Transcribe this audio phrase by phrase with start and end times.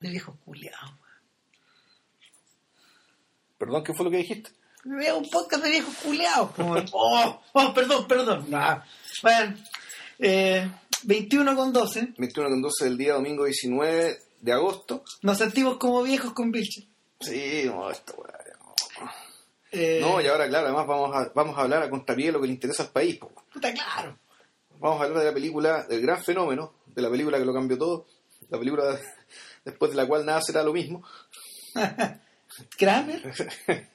[0.00, 0.90] de viejos culiados.
[3.58, 4.50] Perdón, ¿qué fue lo que dijiste?
[4.84, 6.50] Veo un podcast de viejos culiados.
[6.92, 8.46] oh, oh, perdón, perdón.
[8.48, 8.82] No.
[9.22, 9.56] Bueno,
[10.18, 10.70] eh,
[11.02, 12.14] 21 con 12.
[12.16, 15.04] 21 con 12 del día domingo 19 de agosto.
[15.22, 16.88] Nos sentimos como viejos con Vilche.
[17.20, 19.14] Sí, no, esto, no.
[19.72, 22.40] Eh, No, y ahora, claro, además vamos a, vamos a hablar a contrapié de lo
[22.40, 23.18] que le interesa al país.
[23.18, 23.30] po.
[23.52, 24.18] Puta, claro.
[24.78, 27.76] Vamos a hablar de la película, del gran fenómeno, de la película que lo cambió
[27.76, 28.06] todo,
[28.48, 28.98] la película
[29.64, 31.02] después de la cual nada será lo mismo.
[32.76, 33.22] Kramer.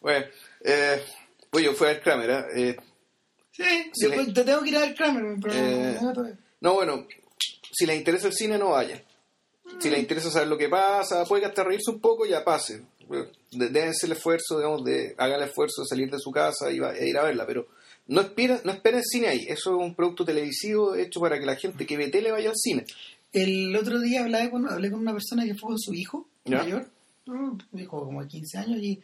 [0.00, 0.26] Bueno,
[0.62, 1.02] eh,
[1.50, 2.44] pues yo fui a ver Kramer, ¿eh?
[2.70, 2.76] Eh,
[3.50, 5.98] Sí, le- te tengo que ir a ver Kramer, pero Eh,
[6.60, 7.06] no, bueno,
[7.72, 9.02] si les interesa el cine, no vayan.
[9.80, 12.82] Si les interesa saber lo que pasa, puede que hasta reírse un poco, ya pase.
[13.52, 16.78] De- Déjense el esfuerzo, digamos, de hagan el esfuerzo de salir de su casa y
[16.80, 17.68] va- e ir a verla, pero
[18.08, 19.46] no esperen, no esperen cine ahí.
[19.48, 22.56] Eso es un producto televisivo hecho para que la gente que ve tele vaya al
[22.56, 22.84] cine.
[23.34, 26.58] El otro día hablé con, hablé con una persona que fue con su hijo Ya.
[26.62, 26.88] mayor,
[27.26, 29.00] un hijo como de 15 años, y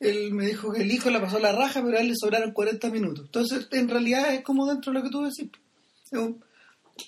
[0.00, 2.52] él me dijo que el hijo la pasó la raja, pero a él le sobraron
[2.52, 3.24] 40 minutos.
[3.26, 5.50] Entonces, en realidad es como dentro de lo que tú decís.
[6.12, 6.42] Es un-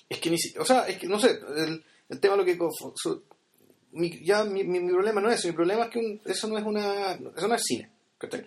[0.09, 2.57] Es que ni o sea, es que no sé, el, el tema lo que
[2.95, 3.23] su-
[3.93, 6.47] mi- ya mi, mi- mi problema no es eso, mi problema es que un- eso
[6.47, 8.45] no es una eso no es cine, ¿cachai?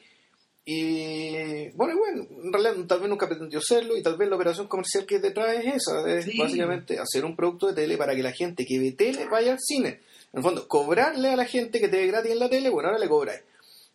[0.65, 4.69] Y bueno, bueno, en realidad tal vez nunca pretendió serlo y tal vez la operación
[4.69, 6.39] comercial que detrás es esa, es Sí.
[6.39, 9.59] básicamente hacer un producto de tele para que la gente que ve tele vaya al
[9.61, 10.01] cine.
[10.33, 12.89] En el fondo, cobrarle a la gente que te ve gratis en la tele, bueno,
[12.89, 13.41] ahora le cobráis.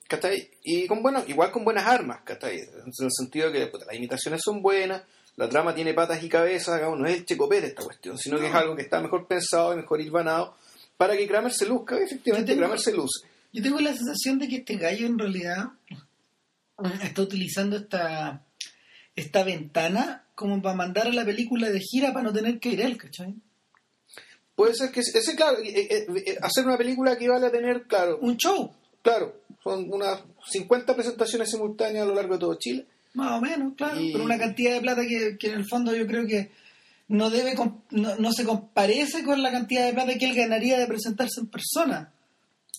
[0.07, 0.49] ¿Cachai?
[0.63, 2.59] Y con bueno, igual con buenas armas, ¿cachai?
[2.59, 5.01] En el sentido de que las imitaciones son buenas,
[5.35, 8.53] la trama tiene patas y cabezas, no es el checopete esta cuestión, sino que es
[8.53, 10.55] algo que está mejor pensado y mejor hilvanado
[10.95, 13.27] para que Kramer se luzca, efectivamente tengo- Kramer se luce.
[13.53, 15.65] Yo tengo la sensación de que este gallo en realidad
[17.03, 18.45] está utilizando esta,
[19.15, 22.81] esta ventana como para mandar a la película de gira para no tener que ir
[22.81, 23.33] él, ¿cachai?
[24.55, 28.17] Puede ser que ese, claro, eh, eh, eh, hacer una película equivale a tener, claro,
[28.21, 28.71] Un show,
[29.03, 32.85] claro, son unas 50 presentaciones simultáneas a lo largo de todo Chile.
[33.13, 35.95] más o menos, claro, Y- por una cantidad de plata que, que en el fondo
[35.95, 36.51] yo creo que
[37.07, 40.87] no debe no, no se comparece con la cantidad de plata que él ganaría de
[40.87, 42.11] presentarse en persona.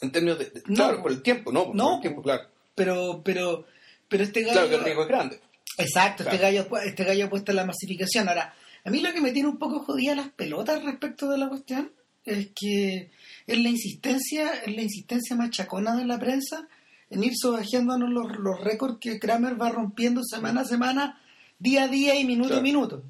[0.01, 0.75] En términos de, de- No.
[0.75, 1.85] claro, por el tiempo, no, No.
[1.85, 2.43] por el tiempo, claro.
[2.75, 3.67] Pero, pero,
[4.09, 4.53] pero este gallo.
[4.53, 5.41] Claro que el riesgo es grande.
[5.79, 8.29] Exacto, este gallo este gallo apuesta en la masificación.
[8.29, 8.53] Ahora,
[8.85, 11.93] a mí lo que me tiene un poco jodida las pelotas respecto de la cuestión
[12.25, 13.11] es que
[13.47, 16.69] es la insistencia, es la insistencia machacona de la prensa
[17.11, 21.21] en ir sobajeándonos los, los récords que Kramer va rompiendo semana a semana,
[21.59, 22.61] día a día y minuto Claro.
[22.61, 23.03] a minuto.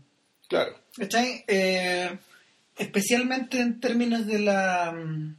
[0.49, 0.79] Claro.
[0.97, 1.45] ¿Cachai?
[1.49, 2.17] Eh,
[2.77, 5.37] especialmente en términos de la mm,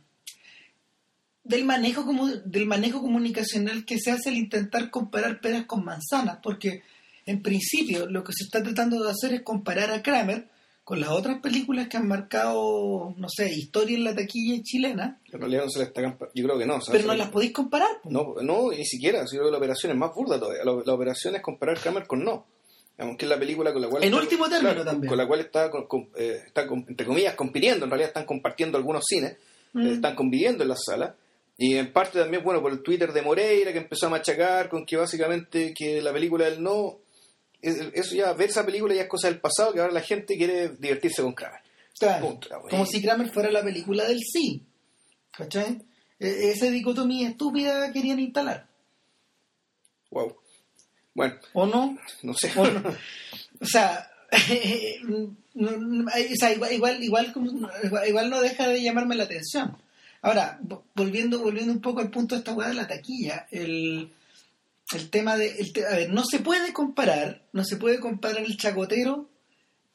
[1.50, 6.38] del manejo como del manejo comunicacional que se hace al intentar comparar peras con manzanas,
[6.42, 6.84] porque
[7.26, 10.48] en principio lo que se está tratando de hacer es comparar a Kramer
[10.84, 15.40] con las otras películas que han marcado, no sé, historia en la taquilla chilena, En
[15.40, 16.02] realidad no se le está
[16.34, 16.82] Yo creo que no.
[16.82, 17.02] ¿sabes?
[17.02, 17.90] pero no las podéis comparar.
[18.06, 19.28] No, no, ni siquiera.
[19.28, 20.64] Si yo creo que la operación es más burda todavía.
[20.64, 22.46] La, la operación es comparar Kramer con No.
[22.98, 24.04] Que es la película con la cual...
[24.04, 25.08] En último término también.
[25.10, 27.86] Con la cual está, con- con- eh, está con- entre comillas, compitiendo.
[27.86, 29.38] En realidad están compartiendo algunos cines.
[29.74, 29.86] Mm.
[29.86, 31.16] eh, están conviviendo en la sala.
[31.62, 34.86] Y en parte también, bueno, por el Twitter de Moreira, que empezó a machacar con
[34.86, 37.00] que básicamente que la película del No...
[37.62, 40.38] es- Eso ya, ver esa película ya es cosa del pasado, que ahora la gente
[40.38, 41.60] quiere divertirse con Kramer.
[42.00, 44.64] Claro, Punto, como si Kramer fuera la película del sí.
[45.32, 45.82] ¿Cachai?
[46.18, 48.68] E- esa dicotomía estúpida querían instalar.
[50.12, 50.38] Wow.
[51.14, 51.98] Bueno, ¿O no?
[52.24, 52.52] no sé.
[52.56, 52.84] ¿O no?
[53.62, 54.10] O sea,
[55.04, 57.70] no- no- o sea, igual, igual, igual, como-
[58.08, 59.78] igual no deja de llamarme la atención.
[60.22, 64.12] Ahora, vo- volviendo, volviendo un poco al punto de esta weá de la taquilla, el,
[64.94, 65.56] el tema de.
[65.58, 69.30] el te- a ver, no se puede comparar, no se puede comparar el chacotero,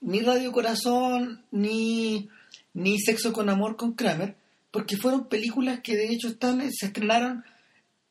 [0.00, 2.28] ni Radio Corazón, ni,
[2.72, 4.34] ni Sexo con Amor con Kramer,
[4.70, 7.44] porque fueron películas que de hecho están, se estrenaron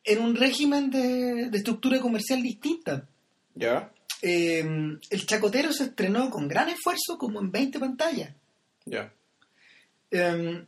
[0.03, 3.07] en un régimen de, de estructura comercial distinta.
[3.56, 3.91] ¿Ya?
[4.22, 4.63] Eh,
[5.09, 8.34] el Chacotero se estrenó con gran esfuerzo, como en 20 pantallas.
[8.85, 9.12] Ya.
[10.12, 10.66] Eh,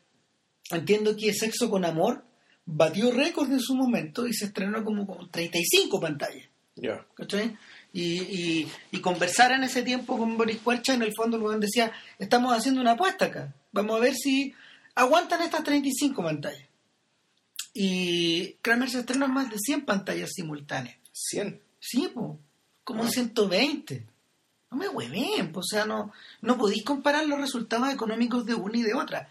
[0.71, 2.23] entiendo que Sexo con Amor
[2.65, 6.47] batió récord en su momento y se estrenó como con 35 pantallas.
[6.75, 7.05] Ya.
[7.15, 7.57] ¿cachai?
[7.93, 11.91] Y, y, y conversar en ese tiempo con Boris Cuercha, en el fondo, el decía:
[12.19, 13.53] Estamos haciendo una apuesta acá.
[13.71, 14.53] Vamos a ver si
[14.95, 16.67] aguantan estas 35 pantallas.
[17.73, 20.97] Y Kramer se estrenó en más de 100 pantallas simultáneas.
[21.11, 21.61] 100.
[21.79, 22.39] Sí, po,
[22.83, 23.09] como Ah.
[23.09, 24.05] 120.
[24.71, 26.11] No me hueven, o sea, no,
[26.41, 29.29] no podéis comparar los resultados económicos de una y de otra.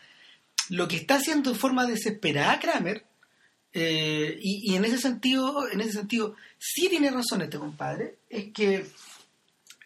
[0.70, 3.04] Lo que está haciendo de forma desesperada Kramer,
[3.72, 8.52] eh, y, y en ese sentido, en ese sentido, sí tiene razón este compadre, es
[8.52, 8.86] que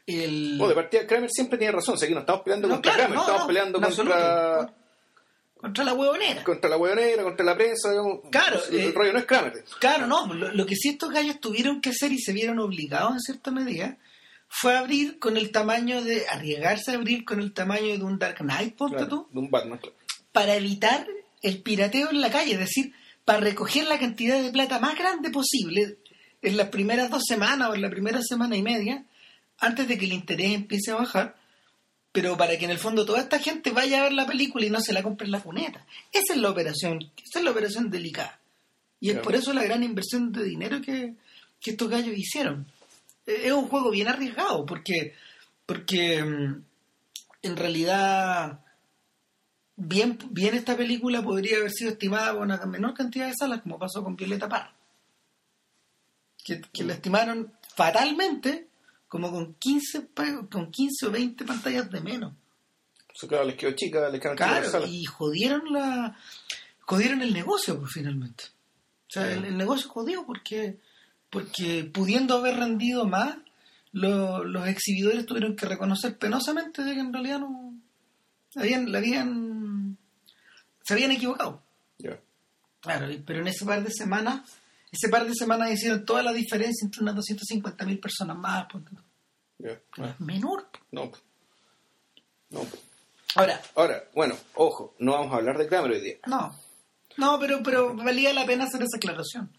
[0.08, 1.94] el Bueno, de partida, Kramer siempre tiene razón.
[1.94, 3.84] O sea, aquí no estamos peleando No, contra claro, Kramer, no, estamos no, peleando en
[3.84, 4.54] contra.
[4.54, 4.74] absoluto.
[5.60, 6.44] contra la huevonera.
[6.44, 8.20] Contra la huevonera, contra la prensa, digamos.
[8.30, 9.64] Claro, el, eh, rollo no es Kramer.
[9.78, 13.12] Claro, no, lo, lo que sí estos gallos tuvieron que hacer y se vieron obligados
[13.12, 13.98] en cierta medida
[14.48, 18.38] fue abrir con el tamaño de, arriesgarse a abrir con el tamaño de un Dark
[18.38, 19.94] Knight, ponte Claro, tú, de un Batman, claro.
[20.32, 21.06] Para evitar
[21.42, 22.92] el pirateo en la calle, es decir,
[23.24, 25.98] para recoger la cantidad de plata más grande posible
[26.42, 29.04] en las primeras dos semanas o en la primera semana y media,
[29.58, 31.36] antes de que el interés empiece a bajar,
[32.12, 34.70] pero para que en el fondo toda esta gente vaya a ver la película y
[34.70, 35.84] no se la compre en la funeta.
[36.12, 38.40] Esa es la operación, esa es la operación delicada.
[39.00, 41.14] Y es por eso la gran inversión de dinero que,
[41.60, 42.66] que estos gallos hicieron.
[43.26, 45.14] Eh, Es un juego bien arriesgado, porque,
[45.66, 46.62] porque mm,
[47.42, 48.60] en realidad
[49.78, 53.78] bien, bien esta película podría haber sido estimada por una menor cantidad de salas, como
[53.78, 54.74] pasó con Violeta Parra.
[56.44, 58.68] Que, que la estimaron fatalmente
[59.06, 62.34] como con 15, pa- con 15 o 20 pantallas de menos.
[63.14, 66.16] Sea, claro, les quedó chica, les las Claro, y jodieron la
[66.80, 68.44] jodieron el negocio pues finalmente.
[69.08, 70.78] O sea, el, el negocio jodió porque
[71.30, 73.36] porque pudiendo haber rendido más,
[73.92, 77.74] lo- los exhibidores tuvieron que reconocer penosamente de que en realidad no
[78.56, 79.47] habían, la habían
[80.88, 81.62] se habían equivocado.
[82.80, 84.48] Claro, pero en ese par de semanas,
[84.90, 88.66] ese par de semanas hicieron toda la diferencia entre unas 250 mil personas más.
[88.72, 89.02] ponte tú.
[89.58, 89.78] Ya.
[89.98, 90.66] Ah, Menor.
[90.92, 91.10] No.
[92.50, 92.64] No.
[93.34, 96.16] Ahora, Ahora, bueno, ojo, no vamos a hablar de Kramer hoy día.
[96.26, 96.54] no.
[97.18, 99.50] No, pero, pero valía la pena hacer esa aclaración.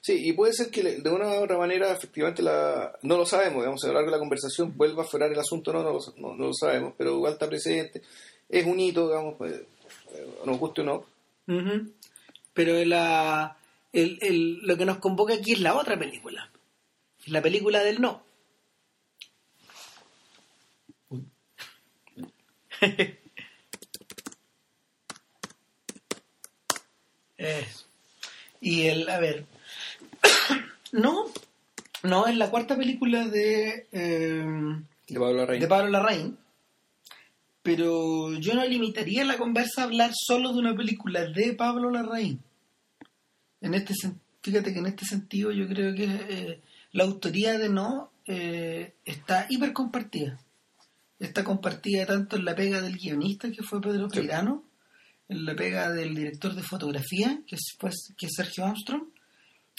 [0.00, 3.62] Sí, y puede ser que de una u otra manera, efectivamente, la, no lo sabemos,
[3.64, 5.98] digamos, a lo largo de la conversación vuelva a fuerar el asunto, no, no, lo,
[6.18, 8.00] no, no lo sabemos, pero igual está presente.
[8.48, 9.60] Es un hito, digamos, pues,
[10.44, 10.94] nos guste o no.
[11.46, 11.92] Ujú.
[12.52, 13.56] Pero la,
[13.92, 16.50] el, el- lo que nos convoca aquí es la otra película.
[17.26, 18.22] La película del no.
[27.36, 27.86] Eso.
[28.60, 29.44] Y el, a ver.
[30.92, 31.26] no,
[32.02, 33.86] no, es la cuarta película de.
[33.92, 34.44] eh,
[35.08, 35.60] De Pablo Larraín.
[35.60, 36.38] de Pablo Larraín.
[37.64, 42.40] Pero yo no limitaría la conversa a hablar solo de una película de Pablo Larraín.
[43.62, 43.94] En este
[44.42, 46.60] fíjate que en este sentido yo creo que eh,
[46.92, 50.38] la autoría de No eh, está hiper compartida.
[51.18, 54.18] Está compartida tanto en la pega del guionista, que fue Pedro Sí.
[54.20, 54.62] Peirano,
[55.30, 59.04] en la pega del director de fotografía, que es, fue- que es Sergio Armstrong,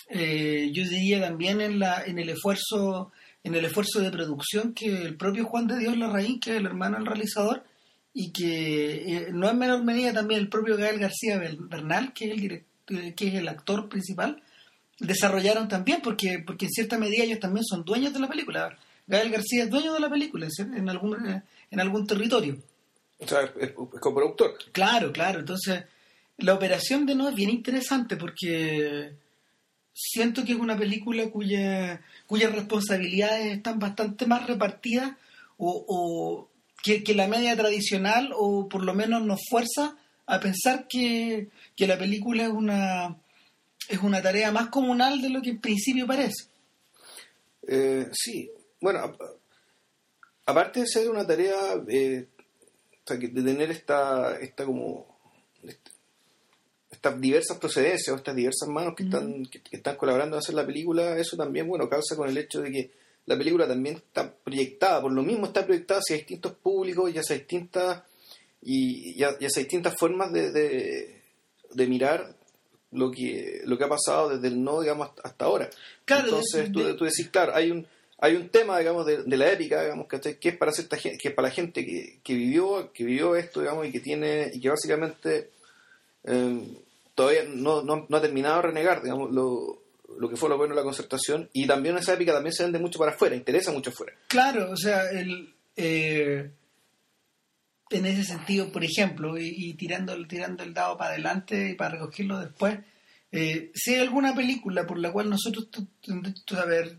[0.10, 3.12] eh, yo diría también en la en el esfuerzo
[3.44, 6.66] en el esfuerzo de producción que el propio Juan de Dios Larraín que es el
[6.66, 7.64] hermano del realizador
[8.18, 12.32] y que eh, no en menor medida también el propio Gael García Bernal que es
[12.32, 14.42] el direct- eh, que es el actor principal
[15.00, 19.30] desarrollaron también porque porque en cierta medida ellos también son dueños de la película Gael
[19.30, 22.58] García es dueño de la película en, en algún eh, en algún territorio
[23.20, 24.56] O sea, es, es coproductor.
[24.72, 25.40] Claro, claro.
[25.40, 25.84] Entonces,
[26.38, 29.14] la operación de No es bien interesante porque
[29.94, 35.12] siento que es una película cuya, cuyas responsabilidades están bastante más repartidas
[35.58, 36.50] o, o
[36.86, 39.98] que, que la media tradicional o por lo menos nos fuerza
[40.28, 43.18] a pensar que, que la película es una
[43.90, 46.46] es una tarea más comunal de lo que en principio parece.
[47.68, 48.52] Eh, sí,
[48.82, 49.16] bueno,
[50.46, 51.56] aparte de ser una tarea,
[51.88, 52.28] eh,
[53.08, 55.06] de tener esta, esta como,
[55.64, 55.92] este-
[56.92, 60.56] estas diversas procedencias o estas diversas manos que están, que, que están colaborando en hacer
[60.56, 62.92] la película, eso también, bueno, calza con el hecho de que
[63.26, 67.36] la película también está proyectada, por lo mismo está proyectada hacia distintos públicos y hacia
[67.36, 68.04] distintas,
[68.62, 71.22] y, y hacia distintas formas de, de,
[71.74, 72.36] de mirar
[72.92, 75.70] lo que, lo que ha pasado desde el no, digamos, hasta, ahora.
[76.06, 77.86] Claro, Entonces tú, de- tú decís, claro, hay un
[78.18, 80.40] hay un tema, digamos, de, de la épica, digamos, ¿cachai?
[80.40, 83.36] que es para cierta gente, que es para la gente que, que vivió, que vivió
[83.36, 85.50] esto, digamos, y que tiene, y que básicamente
[86.24, 86.62] eh,
[87.14, 89.82] todavía no, no, no ha terminado de renegar, digamos, lo,
[90.20, 92.80] lo que fue lo bueno de la concertación, y también esa épica también se vende
[92.80, 94.14] mucho para afuera, interesa mucho afuera.
[94.28, 96.52] Claro, o sea, el, eh,
[97.90, 101.92] en ese sentido, por ejemplo, y, y tirando, tirando el dado para adelante y para
[101.96, 102.80] recogerlo después,
[103.32, 105.68] eh, si hay alguna película por la cual nosotros,
[106.58, 106.98] a ver,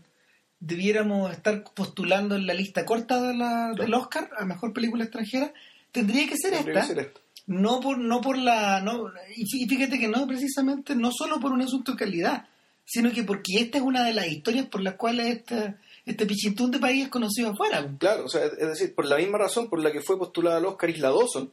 [0.59, 5.53] debiéramos estar postulando en la lista corta de la, del Oscar a Mejor Película Extranjera,
[5.91, 6.93] tendría que ser Tendría que esta.
[6.93, 7.13] ser.
[7.47, 8.81] No por, no por la.
[8.81, 12.45] No, y fíjate que no precisamente, no solo por un asunto de calidad,
[12.87, 15.75] sino que porque esta es una de las historias por las cuales este,
[16.05, 17.85] este pichintún de país es conocido afuera.
[17.99, 20.65] Claro, o sea, es decir, por la misma razón por la que fue postulada al
[20.65, 21.51] Oscar Isla Dawson,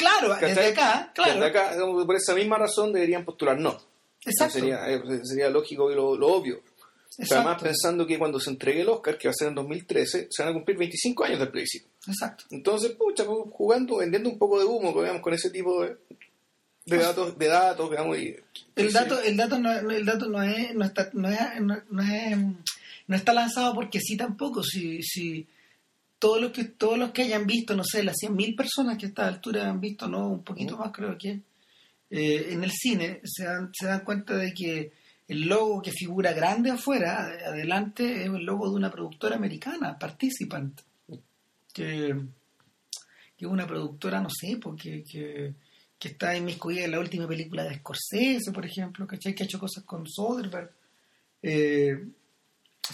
[0.00, 1.34] Claro, desde acá, claro.
[1.34, 1.76] Desde acá,
[2.06, 3.78] por esa misma razón deberían postular no.
[4.24, 4.54] Exacto.
[4.54, 6.62] Sería, eh, sería lógico y lo, lo obvio.
[6.62, 7.34] Pero exacto.
[7.34, 10.42] además pensando que cuando se entregue el Oscar, que va a ser en 2013, se
[10.42, 11.86] van a cumplir 25 años del plebiscito.
[12.06, 12.44] Exacto.
[12.50, 15.98] Entonces, pucha, pues, jugando, vendiendo un poco de humo, digamos, con ese tipo de,
[16.90, 18.36] de datos, de datos, digamos, y,
[18.76, 21.76] El sí, dato, el dato no, el dato no es, no está, no es, no,
[21.90, 22.36] no es,
[23.06, 24.62] no está lanzado porque sí tampoco.
[24.62, 25.46] Si, si
[26.18, 29.08] todos los que, todos los que hayan visto, no sé, las 100.000 personas que a
[29.08, 31.40] esta altura han visto, no, un poquito más creo que
[32.10, 34.92] eh, en el cine, se dan, se dan cuenta de que
[35.28, 40.80] el logo que figura grande afuera, adelante, es el logo de una productora americana, Participant,
[41.72, 42.14] que,
[43.36, 45.54] que es una productora, no sé, porque que,
[46.00, 49.34] que está inmiscuida en la última película de Scorsese, por ejemplo, ¿cachai?
[49.34, 50.70] Que ha hecho cosas con Soderbergh.
[51.42, 52.04] Eh,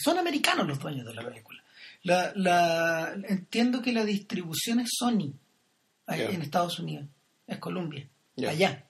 [0.02, 1.62] son americanos los dueños de la película.
[2.02, 5.32] La, la, entiendo que la distribución es Sony
[6.08, 7.06] en Estados Unidos,
[7.46, 8.50] es Columbia, Ya.
[8.50, 8.84] allá.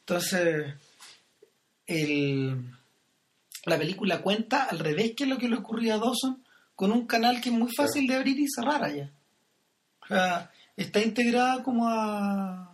[0.00, 0.74] Entonces,
[1.86, 2.56] el,
[3.64, 6.42] la película cuenta al revés que lo que le ocurría a Dawson,
[6.74, 9.10] con un canal que es muy fácil de abrir y cerrar allá.
[10.02, 12.71] O sea, está integrada como a.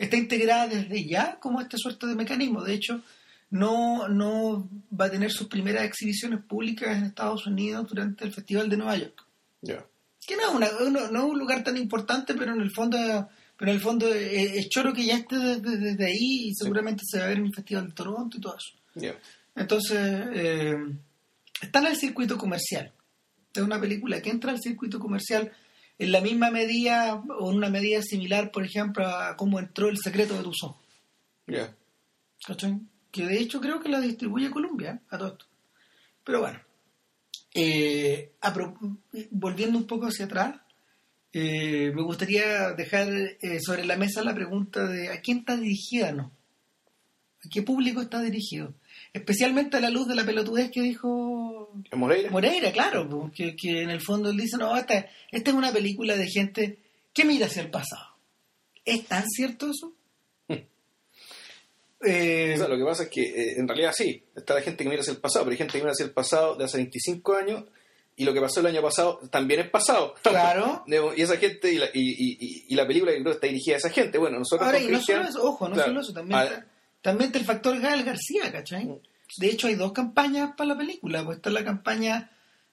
[0.00, 2.62] Está integrada desde ya como esta suerte de mecanismo.
[2.62, 3.02] De hecho,
[3.50, 8.68] no, no va a tener sus primeras exhibiciones públicas en Estados Unidos durante el Festival
[8.68, 9.24] de Nueva York.
[9.62, 9.84] ya.
[10.26, 12.96] Que no es, una- no, no es un lugar tan importante, pero en el fondo,
[13.56, 17.02] pero en el fondo es, es choro que ya esté desde, desde ahí y seguramente
[17.06, 18.78] se va a ver en el Festival de Toronto y todo eso.
[18.94, 19.14] ya.
[19.56, 19.98] Entonces,
[20.34, 20.76] eh,
[21.60, 22.92] está en el circuito comercial.
[23.52, 25.50] Es una película que entra al circuito comercial
[26.00, 29.98] en la misma medida o en una medida similar, por ejemplo, a cómo entró El
[29.98, 30.82] secreto de tus ojos.
[31.46, 31.76] Ya.
[32.46, 32.80] ¿cachai?
[33.10, 35.06] Que de hecho creo que la distribuye Columbia ¿eh?
[35.10, 35.44] a todo esto.
[36.24, 36.58] Pero bueno,
[37.52, 38.54] eh, a
[39.30, 40.56] volviendo un poco hacia atrás,
[41.34, 46.12] eh, me gustaría dejar eh, sobre la mesa la pregunta de ¿a quién está dirigida
[46.12, 46.32] no?
[47.44, 48.74] ¿A qué público está dirigido?
[49.12, 51.49] Especialmente a la luz de la pelotudez que dijo ¿En
[51.92, 52.30] Moreira?
[52.30, 56.16] Moreira, claro, que, que en el fondo él dice, no, esta, esta es una película
[56.16, 56.78] de gente
[57.12, 58.06] que mira hacia el pasado.
[58.84, 59.92] ¿Es tan cierto eso?
[62.02, 64.84] Eh, O sea, lo que pasa es que eh, en realidad sí, está la gente
[64.84, 66.78] que mira hacia el pasado, pero hay gente que mira hacia el pasado de hace
[66.78, 67.64] 25 años
[68.16, 70.14] y lo que pasó el año pasado también es pasado.
[70.22, 70.82] Claro.
[71.16, 73.74] Y esa gente y la, y, y- y- y la película creo que está dirigida
[73.74, 74.16] a esa gente.
[74.16, 75.88] Bueno, nosotros Ahora, y no solo eso, ojo, no Claro.
[75.90, 76.66] solo eso, también, está,
[77.02, 78.88] también está el factor Gael García, ¿cachai?
[79.38, 81.24] De hecho, hay dos campañas para la película.
[81.24, 82.30] Pues está la campaña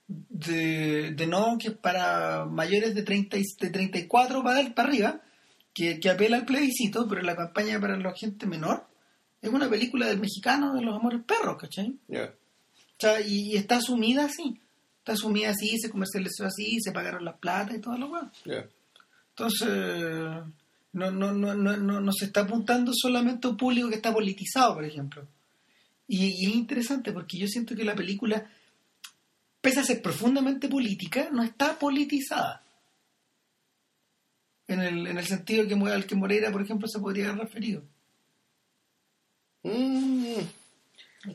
[0.07, 5.21] de, de no, que es para mayores de, 30 y- de 34 para, para arriba,
[5.73, 8.85] que, que apela al plebiscito, pero la campaña para la gente menor
[9.41, 11.95] es una película del mexicano de los amores perros, ¿cachai?
[12.29, 14.59] O sea, y, y está asumida así.
[14.99, 18.31] Está asumida así, se comercializó así, se pagaron las plata y todo lo ya.
[19.29, 19.69] Entonces,
[20.93, 24.11] no, no, no, no, no, no se está apuntando solamente a un público que está
[24.11, 25.27] politizado, por ejemplo.
[26.07, 28.49] Y, y es interesante porque yo siento que la película,
[29.61, 32.63] pese a ser profundamente política, no está politizada.
[34.67, 37.83] En el, en el sentido que, al que Moreira, por ejemplo, se podría haber referido.
[39.63, 40.35] Mm.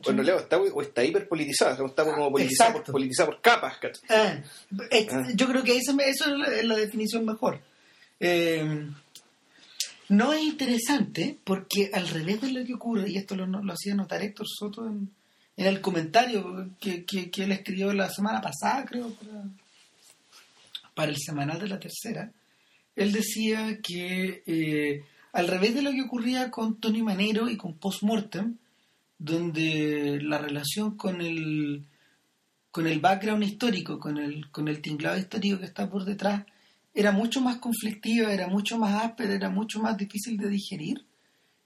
[0.03, 3.77] Bueno, Leo, está, o está hiperpolitizada, está como politizada por, politizada por capas.
[3.77, 4.03] ¿cachai?
[4.09, 4.41] Ah,
[4.89, 5.27] eh, Ah.
[5.35, 7.59] Yo creo que eso es la, es la definición mejor.
[8.19, 8.87] Eh,
[10.13, 13.95] no es interesante porque al revés de lo que ocurre, y esto lo, lo hacía
[13.95, 15.11] notar Héctor Soto en,
[15.55, 19.43] el comentario que, que, él escribió la semana pasada, creo, para,
[20.95, 22.31] para el semanal de la tercera,
[22.95, 27.75] él decía que eh, al revés de lo que ocurría con Tony Manero y con
[27.75, 28.57] Postmortem,
[29.17, 31.85] donde la relación con el
[32.71, 36.43] con el background histórico, con el, con el tinglado histórico que está por detrás,
[36.93, 41.05] era mucho más conflictiva, era mucho más áspera, era mucho más difícil de digerir.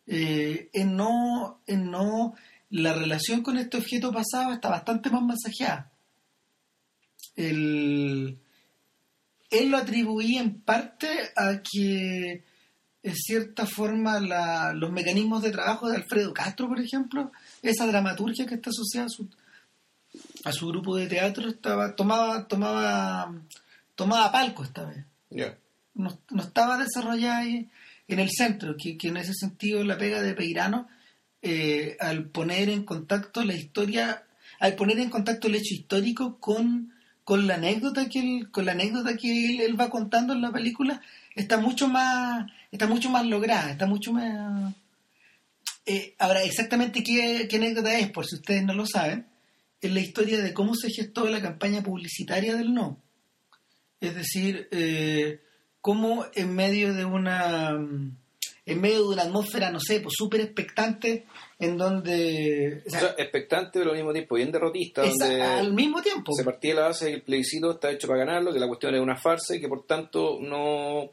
[0.06, 2.34] Eh, en no, en no,
[2.70, 5.92] la relación con este objeto pasado está bastante más masajeada.
[7.36, 8.40] Él
[9.52, 12.44] lo atribuía en parte a que,
[13.04, 14.20] en cierta forma,
[14.74, 17.32] los mecanismos de trabajo de Alfredo Castro, por ejemplo,
[17.62, 19.30] esa dramaturgia que está asociada a su,
[20.46, 23.34] a su grupo de teatro estaba tomaba tomaba
[23.96, 25.06] tomaba palco esta vez
[25.94, 30.34] No, no estaba desarrollada en el centro que, que en ese sentido la pega de
[30.34, 30.88] Peirano
[31.42, 34.24] eh, al poner en contacto la historia
[34.60, 36.94] al poner en contacto el hecho histórico con
[37.24, 41.02] con la anécdota que él, con la anécdota que él va contando en la película
[41.36, 44.74] está mucho más está mucho más lograda está mucho más
[45.86, 49.26] eh, ahora exactamente qué, qué anécdota es por si ustedes no lo saben
[49.82, 53.00] es la historia de cómo se gestó la campaña publicitaria del no.
[54.00, 55.40] Es decir, eh,
[55.82, 57.72] cómo en medio de una
[58.70, 61.26] en medio de una atmósfera, no sé, pues súper expectante,
[61.58, 62.84] en donde...
[62.86, 66.34] O sea, expectante, pero al mismo tiempo bien derrotista, esa- donde al mismo tiempo.
[66.34, 68.94] se partía la base de que el plebiscito está hecho para ganarlo, que la cuestión
[68.94, 71.12] es una farsa y que por tanto no...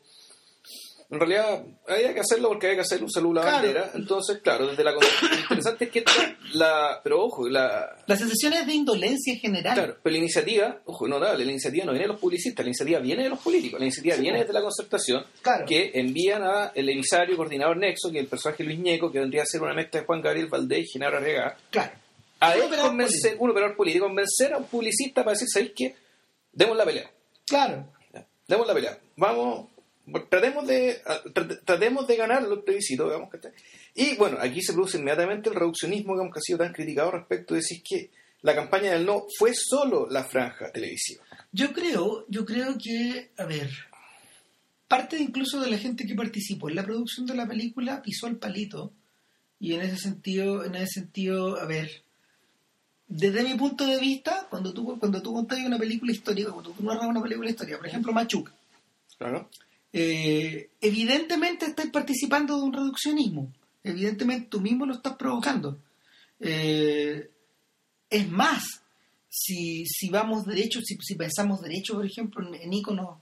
[1.15, 3.57] En realidad había que hacerlo porque había que hacerlo, un saludo a la Claro.
[3.67, 3.91] bandera.
[3.95, 4.93] Entonces, claro, desde la...
[4.93, 4.99] Lo
[5.41, 7.01] interesante es que esta- la...
[7.03, 7.97] Pero ojo, la...
[8.07, 9.75] La sensación es de indolencia general.
[9.75, 12.69] Claro, pero la iniciativa, ojo, no dale, la iniciativa no viene de los publicistas, la
[12.71, 14.47] iniciativa viene de los políticos, la iniciativa Sí, viene pues.
[14.49, 15.67] desde la concertación, Claro.
[15.67, 19.43] que envían a el emisario coordinador Nexo, que es el personaje Luis Ñeco, que vendría
[19.43, 21.93] a ser una mezcla de Juan Gabriel Valdés y Genaro Arriaga, Claro.
[22.41, 25.95] a él convencer, un operador político, convencer a un publicista para decir, ¿sabéis qué?
[26.53, 27.11] Demos la pelea.
[27.47, 27.87] Claro.
[28.47, 28.99] Demos la pelea.
[29.17, 29.69] Vamos,
[30.29, 31.01] tratemos de,
[31.65, 33.39] tratemos de ganar los plebiscitos, digamos que
[33.95, 37.55] Y bueno, aquí se produce inmediatamente el reduccionismo, digamos, que ha sido tan criticado respecto
[37.55, 38.11] de decir que
[38.43, 41.25] la campaña del no fue solo la franja televisiva.
[41.53, 43.71] Yo creo, yo creo que, a ver,
[44.87, 48.37] parte incluso de la gente que participó en la producción de la película pisó el
[48.37, 48.93] palito
[49.59, 52.03] y en ese sentido, en ese sentido, a ver,
[53.07, 56.83] desde mi punto de vista, cuando tú cuando tú contas una película histórica, cuando tú
[56.83, 58.53] narras una película histórica, por ejemplo, Machuca,
[59.17, 59.49] Claro.
[59.97, 63.53] Eh, evidentemente estás participando de un reduccionismo.
[63.83, 65.79] Evidentemente tú mismo lo estás provocando.
[66.41, 67.31] Eh,
[68.11, 68.65] es más,
[69.29, 73.19] si, si vamos derecho, si, si pensamos derecho, por ejemplo, en, en íconos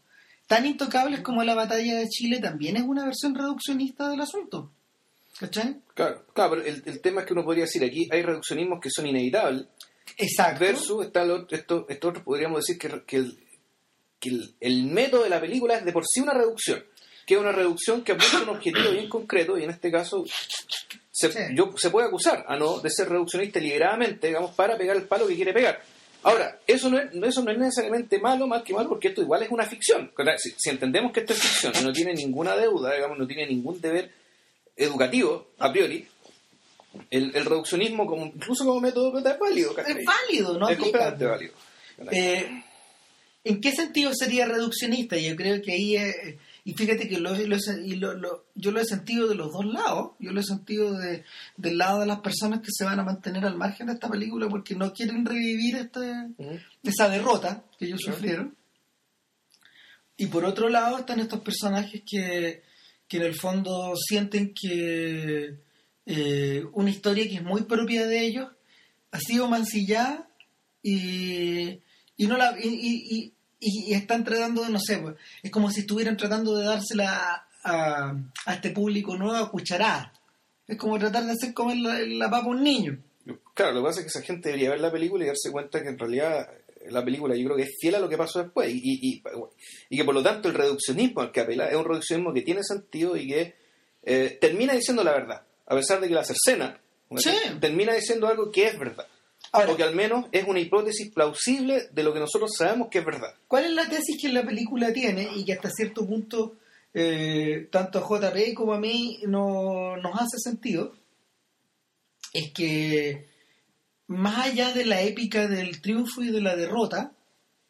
[0.46, 4.72] tan intocables como la batalla de Chile, también es una versión reduccionista del asunto.
[5.38, 5.80] ¿Cachai?
[5.94, 8.90] Claro, claro, pero el, el tema es que uno podría decir aquí hay reduccionismos que
[8.90, 9.66] son inevitables
[10.18, 10.60] Exacto.
[10.60, 13.38] versus está lo- esto, esto otro podríamos decir que, que el,
[14.22, 16.82] que el, el método de la película es de por sí una reducción,
[17.26, 20.24] que es una reducción que apunta a un objetivo bien concreto y en este caso
[21.10, 21.38] se, Sí.
[21.54, 25.26] yo, se puede acusar a no de ser reduccionista deliberadamente, digamos, para pegar el palo
[25.26, 25.82] que quiere pegar.
[26.22, 29.42] Ahora, eso no, es, eso no es necesariamente malo, más que malo, porque esto igual
[29.42, 30.12] es una ficción.
[30.38, 33.46] Si, si entendemos que esto es ficción y no tiene ninguna deuda, digamos, no tiene
[33.48, 34.08] ningún deber
[34.76, 36.06] educativo, a priori,
[37.10, 39.74] el, el reduccionismo, como, incluso como método, es válido.
[39.74, 39.98] ¿cachai?
[39.98, 40.68] Es válido, ¿no?
[40.68, 40.98] es aplica.
[41.12, 41.54] completamente válido.
[42.12, 42.64] Eh,
[43.44, 45.16] ¿En qué sentido sería reduccionista?
[45.18, 48.70] Yo creo que ahí, eh, y fíjate que lo, lo he- y lo- lo- yo
[48.70, 51.24] lo he sentido de los dos lados, yo lo he sentido de,
[51.56, 54.48] del lado de las personas que se van a mantener al margen de esta película
[54.48, 56.12] porque no quieren revivir este,
[56.84, 58.16] esa derrota que ellos Claro.
[58.16, 58.56] sufrieron.
[60.16, 62.62] Y por otro lado están estos personajes que,
[63.08, 65.56] que en el fondo sienten que
[66.06, 68.48] eh, una historia que es muy propia de ellos
[69.10, 70.28] ha sido mancillada
[70.82, 71.80] y,
[72.22, 75.70] y no la y, y- y- y están tratando de no sé pues, es como
[75.70, 80.12] si estuvieran tratando de dársela a, a- a este público nuevo a cucharada
[80.66, 82.98] es como tratar de hacer comer la, la papa a un niño
[83.54, 85.80] Claro, lo que pasa es que esa gente debería ver la película y darse cuenta
[85.82, 86.48] que en realidad
[86.90, 89.22] la película yo creo que es fiel a lo que pasó después y, y, y-
[89.90, 92.64] y que por lo tanto el reduccionismo al que apela es un reduccionismo que tiene
[92.64, 93.54] sentido y que
[94.02, 96.80] eh, termina diciendo la verdad, a pesar de que la cercena
[97.16, 97.30] Sí.
[97.60, 99.06] termina diciendo algo que es verdad.
[99.52, 102.98] Ahora, o que al menos es una hipótesis plausible de lo que nosotros sabemos que
[103.00, 103.34] es verdad.
[103.46, 106.56] ¿Cuál es la tesis que la película tiene y que hasta cierto punto
[106.94, 110.94] eh, tanto a JP como a mí no, nos hace sentido?
[112.32, 113.26] Es que
[114.06, 117.12] más allá de la épica del triunfo y de la derrota,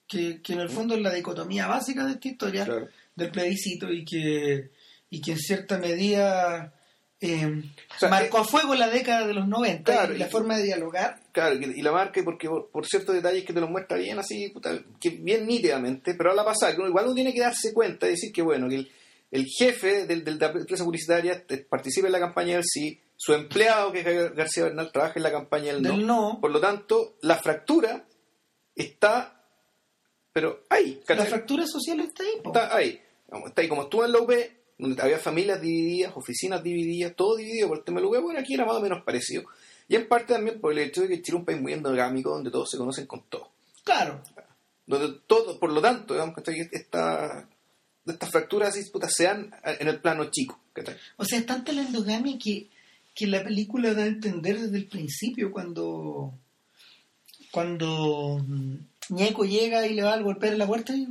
[0.07, 2.88] que, que en el fondo es la dicotomía básica de esta historia Claro.
[3.16, 4.71] del plebiscito y que,
[5.11, 6.75] y que en cierta medida
[7.23, 7.63] eh,
[7.95, 10.57] O sea, marcó a fuego la década de los 90 Claro, y la y- forma
[10.57, 11.21] de dialogar.
[11.33, 14.49] Claro, y la marca, porque por, por ciertos detalles que te lo muestra bien así,
[14.51, 17.73] puta, que bien nítidamente, pero a la pasada, que uno- igual uno tiene que darse
[17.73, 18.93] cuenta y decir que, bueno, que el,
[19.31, 23.33] el jefe del, del- de la empresa publicitaria participa en la campaña del sí, su
[23.35, 25.89] empleado, que es Gar- García Bernal, trabaja en la campaña del no.
[25.91, 26.39] Del no.
[26.41, 28.05] Por lo tanto, la fractura
[28.75, 29.45] está,
[30.33, 32.31] pero ahí, La fractura social está ahí.
[32.43, 32.51] po.
[32.51, 33.01] está ahí.
[33.31, 34.31] Como- Está ahí como estuvo en la UP,
[34.99, 38.55] había familias divididas, oficinas divididas, todo dividido por el tema de la UP, bueno, aquí
[38.55, 39.45] era más o menos parecido.
[39.88, 42.31] Y en parte también por el hecho de que Chile es un país muy endogámico,
[42.31, 43.49] donde todos se conocen con todos.
[43.85, 44.23] Claro.
[44.87, 47.49] Donde todo, por lo tanto, digamos que esta,
[48.07, 50.59] estas fracturas así, puta, se dan en el plano chico.
[51.16, 52.68] O sea, es tanta la endogamia que,
[53.14, 56.33] que la película da a entender desde el principio cuando
[57.53, 58.77] cuando mm,
[59.11, 61.07] Ñeco llega y le va a golpear en la puerta y,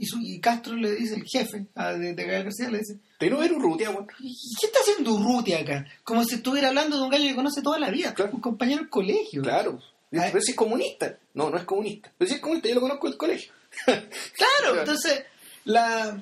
[0.00, 2.98] y, su- y Castro le dice, el jefe a- de, de Gabriel García le dice,
[3.18, 4.06] Te no ver Urrutia, weón.
[4.20, 5.86] ¿y qué está haciendo Urrutia acá?
[6.02, 8.32] Como si estuviera hablando de un gallo que conoce toda la vida, Claro.
[8.34, 9.42] un compañero del colegio.
[9.42, 9.78] Claro.
[10.10, 10.26] Dice.
[10.32, 11.18] Pero si es comunista.
[11.34, 12.10] No, no es comunista.
[12.18, 13.52] Pero si es comunista, yo lo conozco del colegio.
[13.86, 14.02] Claro,
[14.62, 14.80] Claro.
[14.80, 15.24] entonces
[15.64, 16.20] la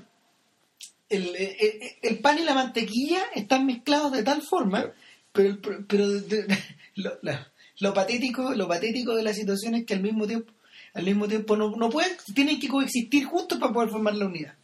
[1.08, 4.92] el, el- el pan y la mantequilla están mezclados de tal forma,
[5.32, 5.58] Claro.
[5.62, 6.46] pero, pero de-
[6.96, 10.52] lo, la- lo patético, lo patético de la situación es que al mismo tiempo,
[10.98, 14.54] al mismo tiempo no, no pueden, tienen que coexistir juntos para poder formar la unidad.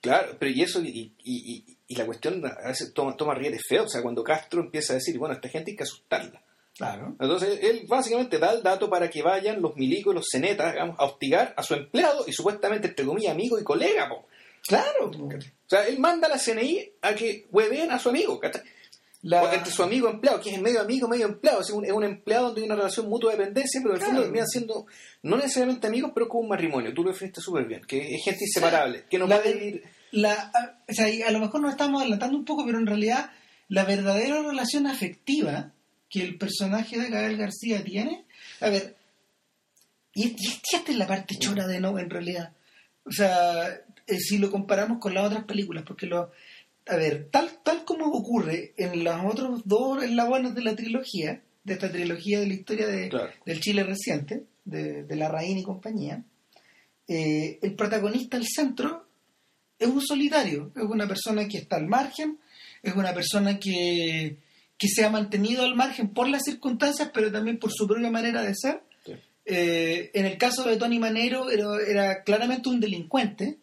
[0.00, 3.58] Claro, pero y eso, y, y, y- y la cuestión a veces toma, toma riel
[3.66, 6.42] feo, o sea, cuando Castro empieza a decir, bueno, esta gente hay que asustarla.
[6.76, 7.16] Claro.
[7.18, 11.04] Entonces, él básicamente da el dato para que vayan los milicos, los cenetas, digamos, a
[11.06, 14.08] hostigar a su empleado y supuestamente, entre comillas, amigo y colega.
[14.08, 14.26] Po.
[14.66, 15.10] Claro.
[15.10, 15.30] O
[15.66, 18.38] sea, él manda a la CNI a que hueveen a su amigo.
[18.38, 18.62] ¿cachai?
[19.22, 19.52] La...
[19.52, 21.60] Entre su amigo empleado, que es medio amigo, medio empleado.
[21.60, 24.06] Es un, es un empleado donde hay una relación mutua de dependencia, pero en el
[24.06, 24.86] fondo terminan siendo
[25.22, 26.94] no necesariamente amigos, pero como un matrimonio.
[26.94, 29.82] Tú lo definiste súper bien, que es gente inseparable, que no puede ir...
[30.10, 30.52] La,
[30.88, 33.30] o sea, a lo mejor nos estamos adelantando un poco, pero en realidad
[33.68, 35.72] la verdadera relación afectiva
[36.08, 38.24] que el personaje de Gael García tiene,
[38.60, 38.96] a ver,
[40.14, 40.34] y,
[40.72, 42.52] esta es la parte chora de no en realidad.
[43.04, 43.68] O sea,
[44.06, 46.32] eh, si lo comparamos con las otras películas, porque lo,
[46.88, 51.72] a ver, tal, tal como ocurre en los otros dos eslabones de la trilogía, de
[51.74, 53.30] esta trilogía de la historia de, Claro.
[53.44, 56.24] del Chile reciente, de, de la Raín y compañía,
[57.06, 59.06] eh, el protagonista al centro
[59.78, 62.38] es un solitario, es una persona que está al margen,
[62.82, 64.38] es una persona que,
[64.76, 68.42] que se ha mantenido al margen por las circunstancias, pero también por su propia manera
[68.42, 68.82] de ser.
[69.06, 69.12] Sí.
[69.46, 73.58] Eh, en el caso de Tony Manero era, era claramente un delincuente.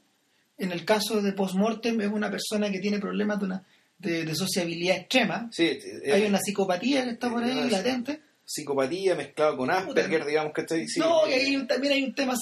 [0.57, 3.63] En el caso de Postmortem es una persona que tiene problemas de, una,
[3.99, 5.49] de, de sociabilidad extrema.
[5.51, 5.63] Sí,
[6.03, 8.21] eh, Hay una psicopatía que está por ahí eh, latente.
[8.45, 12.13] psicopatía mezclado con Asperger, digamos que está sí, no, y eh, ahí también hay un
[12.15, 12.35] tema,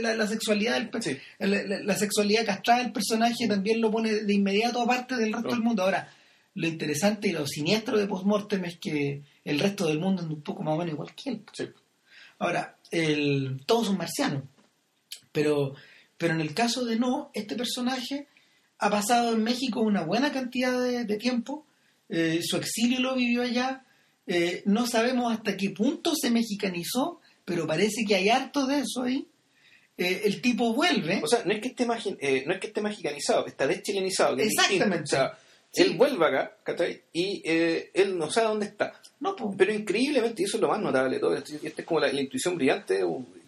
[0.00, 1.18] la, la sexualidad del pe- Sí.
[1.40, 5.48] la, la- la sexualidad castrada del personaje también lo pone de inmediato aparte del resto
[5.50, 5.82] del mundo.
[5.82, 6.10] Ahora,
[6.54, 10.40] lo interesante y lo siniestro de Postmortem es que el resto del mundo es un
[10.42, 11.42] poco más o menos igual que él.
[11.52, 11.68] sí.
[12.38, 14.44] Ahora, el, todos son marcianos,
[15.32, 15.74] pero,
[16.18, 18.26] pero en el caso de no, este personaje
[18.78, 21.64] ha pasado en México una buena cantidad de, de tiempo,
[22.08, 23.84] eh, su exilio lo vivió allá,
[24.26, 29.02] eh, no sabemos hasta qué punto se mexicanizó, pero parece que hay harto de eso
[29.04, 29.26] ahí.
[29.96, 33.46] Eh, el tipo vuelve, O sea, no es que esté no es que esté mexicanizado,
[33.46, 34.36] está deschilenizado.
[34.36, 34.98] que Exactamente.
[35.02, 35.24] distinto.
[35.24, 35.38] O sea,
[35.70, 35.82] Sí.
[35.82, 36.56] él vuelve acá.
[37.12, 38.94] Y eh, él no sabe dónde está.
[39.20, 42.00] no, po, Pero increíblemente, y eso es lo más notable de todo, esta es como
[42.00, 43.02] la, la intuición brillante,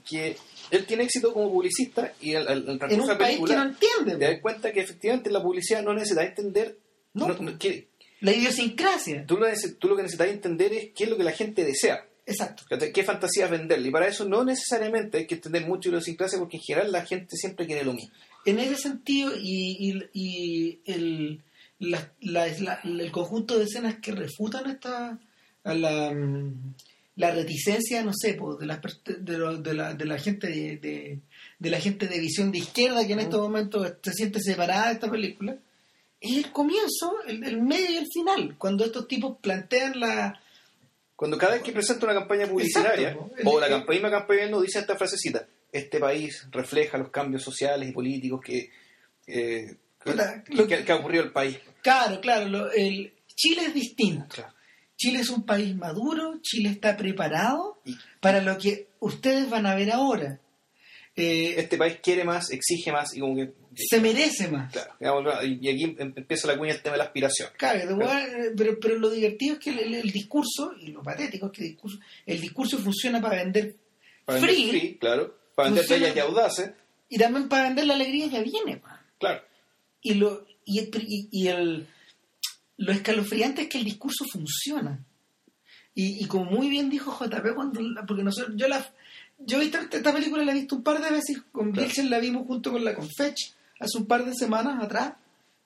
[0.08, 0.36] que
[0.70, 3.40] él tiene éxito como publicista y al, al, al en transcurso un de la país
[3.46, 6.78] que no entiende te das cuenta que efectivamente la publicidad no necesita entender
[7.14, 7.88] No, no- que
[8.20, 9.24] la idiosincrasia.
[9.26, 11.64] tú, lo, neces- tú lo que necesitas entender es qué es lo que la gente
[11.64, 12.04] desea.
[12.26, 12.64] Exacto.
[12.92, 13.88] ¿Qué fantasías venderle?
[13.88, 17.36] Y para eso no necesariamente hay que entender mucho idiosincrasia porque en general la gente
[17.36, 18.12] siempre quiere lo mismo.
[18.44, 21.40] En ese sentido, y, y- y el,
[21.78, 25.18] la- la- la- el conjunto de escenas que refutan esta
[25.64, 26.74] a la, mm,
[27.20, 30.46] la reticencia, no sé, pues, de, las pers- de, lo- de la, de la gente
[30.48, 31.20] de, de-
[31.58, 34.94] de la gente de visión de izquierda que en estos momentos se siente separada de
[34.94, 35.56] esta película,
[36.20, 40.40] es el comienzo, el, el medio y el final, cuando estos tipos plantean la...
[41.16, 44.78] Cuando cada vez que presenta una campaña publicitaria, Exacto, o la campaña, campaña no dice
[44.78, 48.70] esta frasecita, este país refleja los cambios sociales y políticos que,
[49.26, 51.58] eh, que, Puta, que- lo que- que ha ocurrido en el país.
[51.82, 54.34] Claro, claro, lo- el, Chile es distinto.
[54.34, 54.54] Claro.
[55.00, 57.80] Chile es un país maduro, Chile está preparado
[58.20, 60.38] para lo que ustedes van a ver ahora.
[61.16, 63.52] Eh, Este país quiere más, exige más y como que...
[63.74, 64.70] se merece más.
[64.72, 67.48] Claro, digamos, y aquí em- empieza la cuña el tema de la aspiración.
[67.56, 71.52] Claro, weá, eh, pero, pero lo divertido es que el, discurso, y lo patético es
[71.52, 73.76] que el discurso, el discurso funciona para vender
[74.26, 75.34] Para vender free, free, claro.
[75.54, 76.70] Para vender bellas y audaces,
[77.08, 78.76] y también para vender la alegría ya viene.
[78.76, 79.02] pa.
[79.18, 79.42] claro.
[80.02, 81.86] Y, lo, y, y- y el-
[82.80, 84.98] lo escalofriante es que el discurso funciona.
[85.94, 88.84] Y, y como muy bien dijo JP, cuando, la- porque nosotros, yo la
[89.38, 91.86] yo he visto esta, esta película la he visto un par de veces, con Claro.
[91.88, 93.36] Vilchen la vimos junto con la Confech
[93.78, 95.14] hace un par de semanas atrás,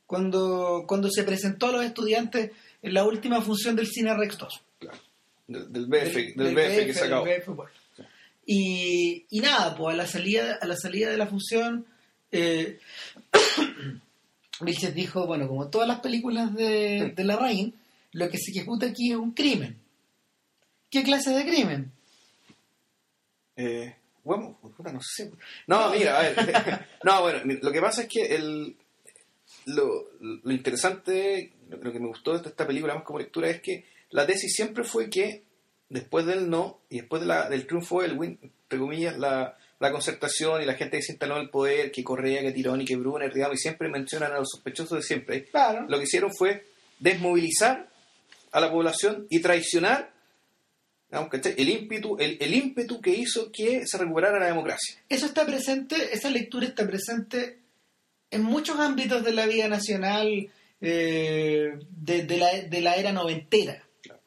[0.07, 4.63] cuando, cuando se presentó a los estudiantes en la última función del Cine Rex 2.
[4.81, 4.99] claro.
[5.47, 7.27] Del, del BF, del, BF, que se acabó.
[7.27, 7.71] del BF, bueno.
[8.47, 11.85] Y, y nada, pues a la salida, a la salida de la función,
[12.33, 12.79] eh,
[14.61, 17.75] Vilches dijo, bueno, como todas las películas de, de la Rain,
[18.13, 19.77] lo que se ejecuta aquí es un crimen.
[20.91, 21.91] ¿Qué clase de crimen?
[23.57, 24.59] Eh, bueno,
[24.93, 25.31] no sé.
[25.67, 26.87] No, mira, a ver.
[27.05, 28.77] no, bueno, lo que pasa es que el,
[29.67, 33.85] lo, lo interesante, lo, que me gustó de esta película más como lectura es que
[34.11, 35.43] la tesis siempre fue que
[35.89, 39.93] después del no y después de la- del triunfo del win, entre comillas, la, la
[39.93, 42.85] concertación y la gente que se instaló en el poder, que Correa, que Tirón y
[42.85, 45.87] que Brunner, digamos, y siempre mencionan a los sospechosos de siempre, Claro.
[45.89, 46.65] lo que hicieron fue
[46.99, 47.89] desmovilizar
[48.53, 50.13] a la población y traicionar
[51.57, 54.97] el ímpetu, el, el ímpetu que hizo que se recuperara la democracia.
[55.09, 57.59] Eso está presente, esa lectura está presente
[58.31, 60.49] en muchos ámbitos de la vida nacional
[60.81, 63.85] eh, de, de la, de la era noventera.
[64.03, 64.21] Claro.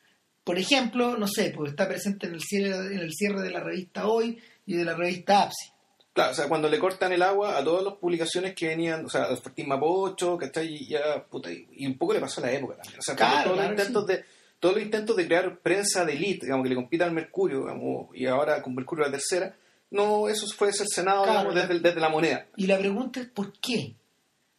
[0.46, 3.60] Por ejemplo, no sé, pues está presente en el cierre, en el cierre de la
[3.60, 5.72] revista Hoy y de la revista APSI.
[6.14, 9.10] Claro, o sea, cuando le cortan el agua a todas las publicaciones que venían, o
[9.10, 10.68] sea, al Fortín Mapocho, ¿cachai?
[10.68, 13.00] Y ya, puta, y, y un poco le pasó a la época también.
[13.00, 14.26] O sea, Claro, todos, claro, los intentos de,
[14.60, 18.08] todos los intentos de crear prensa de elite, digamos, que le compita al Mercurio, digamos,
[18.16, 19.56] y ahora con Mercurio la tercera,
[19.92, 22.48] no, eso fue cercenado, Claro, digamos, desde, desde la moneda.
[22.56, 23.96] Y la pregunta es ¿por qué?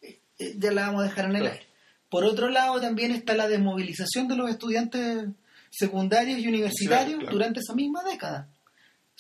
[0.00, 1.66] Eh, eh, Ya la vamos a dejar en el aire.
[2.08, 5.26] Por otro lado, también está la desmovilización de los estudiantes
[5.70, 8.48] secundarios y universitarios durante esa misma década.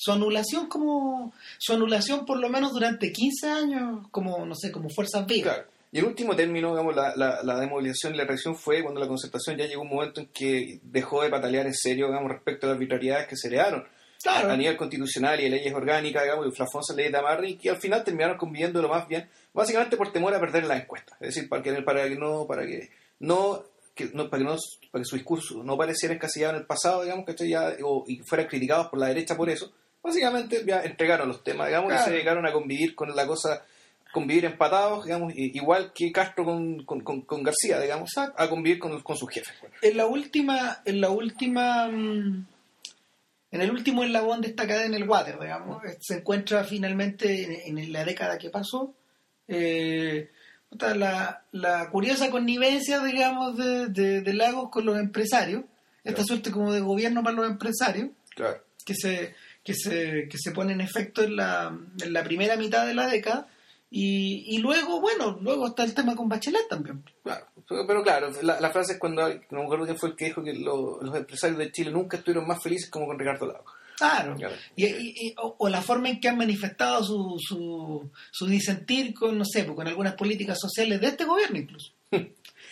[0.00, 4.88] Su anulación como su anulación por lo menos durante 15 años como no sé, como
[4.88, 5.54] fuerzas vivas.
[5.54, 5.68] Claro.
[5.90, 9.56] Y el último término, digamos, la, la, la y la reacción fue cuando la concertación
[9.56, 12.76] ya llegó un momento en que dejó de patalear en serio, digamos, respecto a las
[12.76, 13.84] arbitrariedades que se le dieron
[14.22, 14.50] Claro.
[14.50, 17.76] a nivel constitucional y de leyes orgánicas, digamos, y Flafonso ley de Amarri, que al
[17.76, 21.16] final terminaron conviviendo lo más bien, básicamente por temor a perder la encuesta.
[21.20, 24.56] Es decir, para que, para que no, para que no, que no, para que no,
[24.90, 28.18] para que su discurso no pareciera encasillado en el pasado, digamos, que ya, o, y
[28.18, 32.10] fueran criticados por la derecha por eso, básicamente ya entregaron los temas, digamos, y se
[32.10, 33.64] dedicaron a convivir con la cosa,
[34.12, 39.00] convivir empatados, digamos, igual que Castro con, con, con- con García, digamos, a convivir con,
[39.02, 39.54] con sus jefes.
[39.82, 42.46] En la última, en la última, mm,
[43.50, 47.92] en el último eslabón de esta cadena, el water, digamos, se encuentra finalmente en, en
[47.92, 48.94] la década que pasó
[49.46, 50.30] eh,
[50.94, 55.62] la, la curiosa connivencia, digamos, de, de, de Lagos con los empresarios,
[56.04, 56.26] esta Claro.
[56.26, 58.62] suerte como de gobierno para los empresarios, Claro.
[58.84, 59.34] que se,
[59.68, 63.06] que se, que se pone en efecto en la, en la primera mitad de la
[63.06, 63.46] década.
[63.90, 67.02] Y, y luego, bueno, luego está el tema con Bachelet también.
[67.22, 70.16] Claro, pero, pero claro, la, la frase es cuando, no me acuerdo quién fue el
[70.16, 73.46] que dijo que lo- los empresarios de Chile nunca estuvieron más felices como con Ricardo
[73.46, 73.64] Lago.
[73.96, 74.36] Claro.
[74.36, 74.54] Claro.
[74.76, 79.12] Y, y- y- o, o la forma en que han manifestado su, su, su disentir
[79.12, 81.92] con, no sé, con algunas políticas sociales de este gobierno incluso.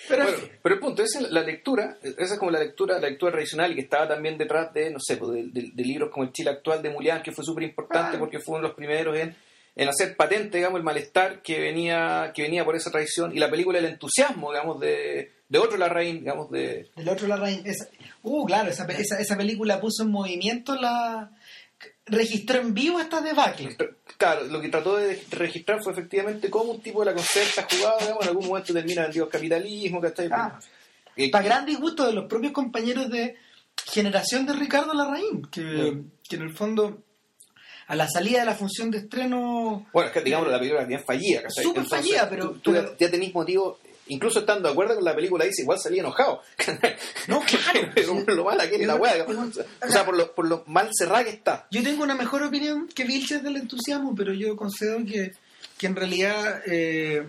[0.09, 0.37] Pero, Bueno,
[0.75, 3.75] el punto, esa es la lectura, esa es como la lectura, la lectura tradicional y
[3.77, 6.51] que estaba también detrás de, no sé, pues, de, de- de libros como el Chile
[6.51, 9.35] actual de Mulián, que fue súper importante porque fue uno de los primeros en,
[9.75, 13.51] en hacer patente, digamos, el malestar que venía, que venía por esa tradición y la
[13.51, 17.61] película El entusiasmo, digamos, de, de otro Larraín, digamos, de, del otro la raíz.
[17.64, 17.87] Esa,
[18.23, 21.31] uh, claro, esa, esa, esa película puso en movimiento la.
[22.07, 23.77] Registró en vivo esta debacle.
[24.16, 27.99] Claro, lo que trató de registrar fue efectivamente cómo un tipo de la concerta jugado,
[28.01, 30.29] digamos, en algún momento termina en el dios capitalismo, ¿cachai?
[30.33, 30.59] Ah.
[31.16, 33.37] Eh, Para gran disgusto de los propios compañeros de
[33.87, 37.03] generación de Ricardo Larraín, que, que en el fondo,
[37.88, 39.87] a la salida de la función de estreno.
[39.92, 41.64] Bueno, es que digamos la película bien fallida, ¿cachai?
[41.64, 45.05] Súper fallida, pero- Tú, tú pero- ya, ya tenés motivo, incluso estando de acuerdo con
[45.05, 46.42] la película, dice igual salía enojado.
[47.29, 47.90] No, claro.
[47.95, 49.27] Pero por lo mala que es la weá.
[49.27, 51.66] O sea, por lo, por lo mal cerrada que está.
[51.71, 55.33] Yo tengo una mejor opinión que Vilches del entusiasmo, pero yo concedo que,
[55.77, 57.29] que en realidad, eh,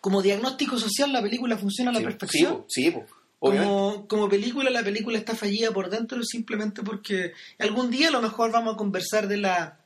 [0.00, 2.64] como diagnóstico social, la película funciona a la Sí, perfección.
[2.68, 3.06] Sí, sí, po,
[3.38, 8.20] como, como película, la película está fallida por dentro simplemente porque algún día a lo
[8.20, 9.78] mejor vamos a conversar de la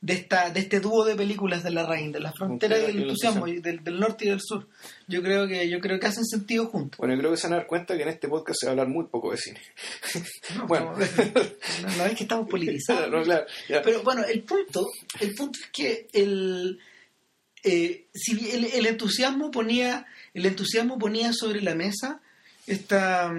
[0.00, 2.90] de esta de este dúo de películas de la Rain, de la frontera y del
[2.90, 4.68] el entusiasmo, del, del norte y del sur.
[5.08, 6.98] Yo creo que yo creo que hacen sentido juntos.
[6.98, 8.70] Bueno, yo creo que se van a dar cuenta que en este podcast se va
[8.70, 9.60] a hablar muy poco de cine.
[10.56, 10.92] No, Bueno.
[10.94, 13.10] no, no es que estamos politizados.
[13.10, 13.46] No, claro.
[13.68, 14.86] Pero bueno, el punto,
[15.20, 16.78] el punto es que el,
[17.64, 22.20] eh, si el, el entusiasmo ponía, el entusiasmo ponía sobre la mesa
[22.68, 23.32] esta,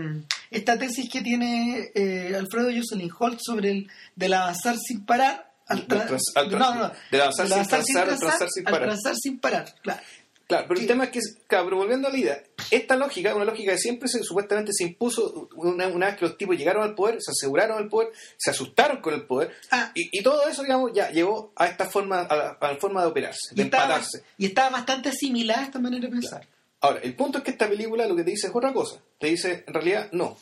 [0.50, 5.48] esta tesis que tiene eh, Alfredo Jocelyn Holt sobre el del avanzar sin parar.
[5.69, 8.67] Al tra- trans- al no, trans- no, no, del avanzar sin transar, al transar sin
[8.67, 8.88] al parar.
[8.89, 10.01] transar sin parar, claro.
[10.47, 10.86] Claro, pero Sí.
[10.86, 13.77] el tema es que, claro, pero volviendo a la idea, esta lógica, una lógica que
[13.77, 17.29] siempre se, supuestamente se impuso una, una vez que los tipos llegaron al poder, se
[17.29, 19.91] aseguraron el poder, se asustaron con el poder, Ah.
[19.93, 23.01] y, y todo eso, digamos, ya llegó a esta forma, a la, a la forma
[23.03, 24.23] de operarse, de Y estaba, empatarse.
[24.39, 26.47] y estaba bastante asimilada esta manera de pensar.
[26.82, 28.99] Ahora, el punto es que esta película lo que te dice es otra cosa.
[29.19, 30.36] Te dice, en realidad, no.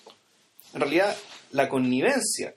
[0.73, 1.13] En realidad,
[1.51, 2.55] la connivencia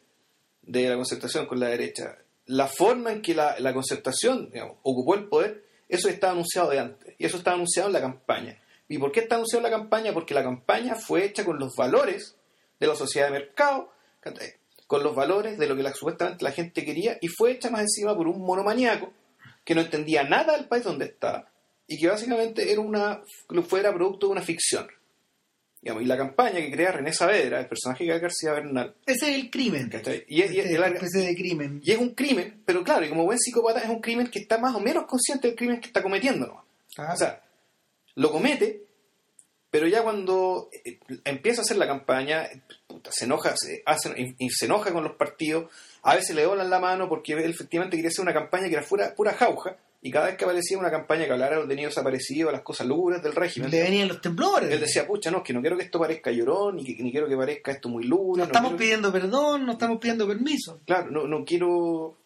[0.62, 2.16] de la concertación con la derecha,
[2.50, 4.50] la forma en que la, la concertación
[4.82, 7.14] ocupó el poder, eso estaba anunciado de antes.
[7.16, 8.60] Y eso estaba anunciado en la campaña.
[8.88, 10.12] ¿Y por qué está anunciado en la campaña?
[10.12, 12.36] Porque la campaña fue hecha con los valores
[12.80, 13.92] de la sociedad de mercado,
[14.88, 17.82] con los valores de lo que la, supuestamente la gente quería, y fue hecha más
[17.82, 19.12] encima por un monomaniaco
[19.64, 21.48] que no entendía nada del país donde estaba
[21.86, 23.22] y que básicamente era una
[23.68, 24.88] fuera producto de una ficción.
[25.82, 29.34] Digamos, y la campaña que crea René Saavedra, el personaje que García Bernal, Ese es
[29.36, 29.90] el crimen.
[30.28, 31.80] Y, es- y es- la- especie de crimen.
[31.82, 34.58] y es un crimen, pero claro, y como buen psicópata es un crimen que está
[34.58, 36.46] más o menos consciente del crimen que está cometiendo.
[36.48, 36.64] ¿no?
[36.98, 37.42] Ah, O sea,
[38.16, 38.82] lo comete,
[39.70, 42.46] pero ya cuando eh, empieza a hacer la campaña,
[42.86, 45.70] puta, se enoja, se, hace- y- y se enoja con los partidos,
[46.02, 48.82] a veces le doblan la mano porque él efectivamente quería hacer una campaña que era
[48.82, 51.94] fuera, pura jauja, y cada vez que aparecía una campaña que hablara de los detenidos
[51.94, 54.70] desaparecidos, las cosas lúgubres del régimen, le venían los temblores.
[54.70, 57.10] él decía, pucha, no, es que no quiero que esto parezca llorón, ni, que, ni
[57.10, 58.38] quiero que parezca esto muy lúgubre.
[58.40, 60.80] no estamos quiero- pidiendo perdón, no estamos pidiendo permiso.
[60.86, 62.16] Claro, no, no quiero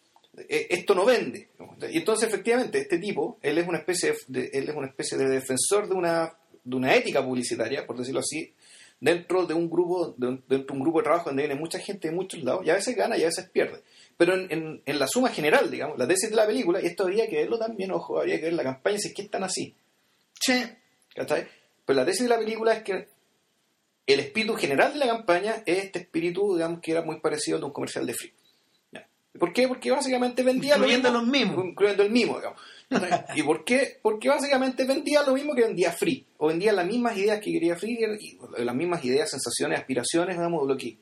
[0.49, 1.49] eh, esto no vende.
[1.91, 5.29] Y entonces, efectivamente, este tipo, él es una especie de, él es una especie de
[5.29, 6.33] defensor de una,
[6.65, 8.53] de una ética publicitaria, por decirlo así,
[9.01, 12.09] dentro de un grupo de, dentro de un grupo de trabajo donde viene mucha gente
[12.09, 13.83] de muchos lados, y a veces gana y a veces pierde.
[14.17, 17.29] Pero en, en, la suma general, digamos, la tesis de la película, y esto habría
[17.29, 19.75] que verlo también, ojo, habría que ver la campaña si es que están así.
[20.41, 20.65] Sí.
[21.15, 21.47] ¿Cachai?
[21.85, 23.09] Pero la tesis de la película es que
[24.07, 27.63] el espíritu general de la campaña es este espíritu, digamos, que era muy parecido al
[27.63, 28.33] de un comercial de Free.
[29.39, 29.67] ¿Por qué?
[29.67, 31.65] Porque básicamente vendía incluyendo lo mismo, los mismos.
[31.67, 32.61] Incluyendo el mismo, digamos.
[33.35, 33.99] ¿Y por qué?
[34.01, 36.25] Porque básicamente vendía lo mismo que vendía Free.
[36.39, 40.63] O vendía las mismas ideas que quería Free, y las mismas ideas, sensaciones, aspiraciones, digamos,
[40.63, 40.99] de lo que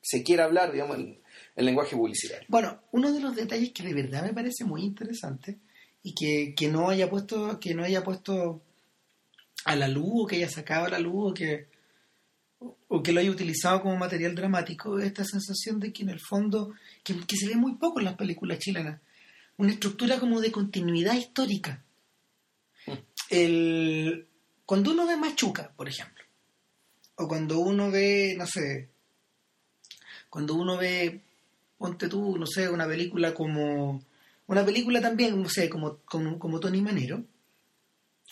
[0.00, 1.20] se quiera hablar, digamos, en
[1.56, 2.46] el lenguaje publicitario.
[2.48, 5.58] Bueno, uno de los detalles que de verdad me parece muy interesante
[6.02, 8.62] y que, que no haya puesto, que no haya puesto
[9.64, 11.68] a la luz o que haya sacado a la luz o que
[12.88, 16.74] o que lo haya utilizado como material dramático, esta sensación de que en el fondo,
[17.02, 19.00] que, se ve muy poco en las películas chilenas,
[19.56, 21.82] una estructura como de continuidad histórica.
[22.86, 22.92] Mm.
[23.30, 24.28] El,
[24.64, 26.24] cuando uno ve Machuca, por ejemplo,
[27.16, 28.88] o cuando uno ve, no sé,
[30.30, 31.22] cuando uno ve,
[31.78, 34.02] ponte tú, no sé, una película como,
[34.46, 37.24] una película también, no sé, como, como, como Tony Manero,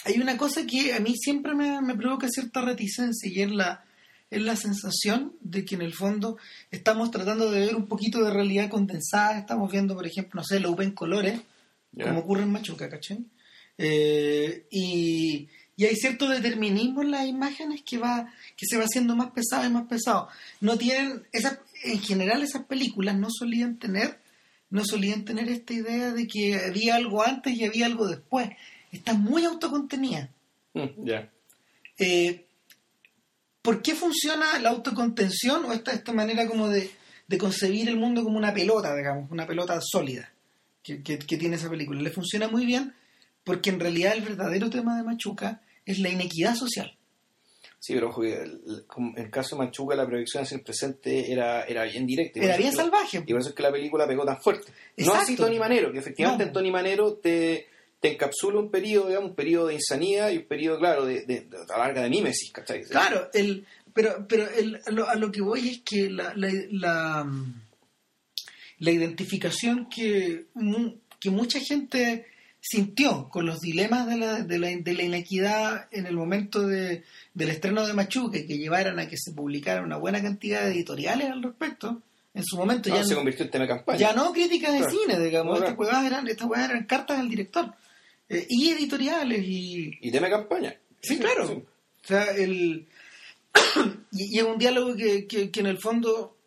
[0.04, 3.84] hay una cosa que a mí siempre me, me provoca cierta reticencia y es la,
[4.32, 6.38] es la sensación de que en el fondo
[6.70, 10.58] estamos tratando de ver un poquito de realidad condensada, estamos viendo, por ejemplo, no sé,
[10.58, 11.40] lo en colores,
[12.02, 13.24] como ocurre en Machuca, ¿cachai?
[13.78, 19.32] Eh, y, hay cierto determinismo en las imágenes que va que se va haciendo más
[19.32, 20.28] pesado y más pesado.
[20.60, 21.24] No tienen
[21.84, 24.22] en general esas películas no solían tener
[24.72, 28.48] no solían tener esta idea de que había algo antes y había algo después.
[28.90, 30.30] Está muy autocontenida.
[30.72, 31.30] Mm, ya.
[31.98, 32.46] Eh,
[33.60, 36.90] ¿por qué funciona la autocontención o esta, esta manera como de,
[37.38, 40.32] concebir el mundo como una pelota, digamos, una pelota sólida
[40.82, 42.00] que, tiene esa película?
[42.00, 42.94] Le funciona muy bien
[43.44, 46.96] porque en realidad el verdadero tema de Machuca es la inequidad social.
[47.82, 51.82] Sí, pero ojo, en el caso de Machuca la proyección hacia el presente era, era
[51.82, 52.38] bien directa.
[52.38, 53.24] Era bien salvaje.
[53.26, 54.72] Y por eso es que la película pegó tan fuerte.
[54.98, 57.66] No así Tony Manero, que efectivamente en Tony Manero te,
[57.98, 61.40] te encapsula un periodo, digamos, un periodo de insanidad y un periodo, claro, de, de,
[61.40, 62.84] de, larga de mímesis, ¿cachai?
[62.84, 67.28] Claro, el, pero, pero el, a, lo, que voy es que la, la,
[68.78, 70.46] la, identificación que,
[71.18, 72.26] que mucha gente
[72.64, 77.02] sintió con los dilemas de la, de la, de la inequidad en el momento de,
[77.34, 81.28] del estreno de Machuque, que llevaran a que se publicara una buena cantidad de editoriales
[81.28, 82.00] al respecto,
[82.34, 83.98] en su momento ya se convirtió en tema campaña.
[83.98, 87.74] Ya no críticas de cine, digamos, estas huevas eran, estas eran cartas al director.
[88.28, 89.98] Eh, y editoriales y...
[90.00, 90.74] Y tema campaña.
[91.02, 91.50] Sí, claro.
[91.52, 92.86] O sea, el...
[94.12, 96.38] y, es un diálogo que, que, en el fondo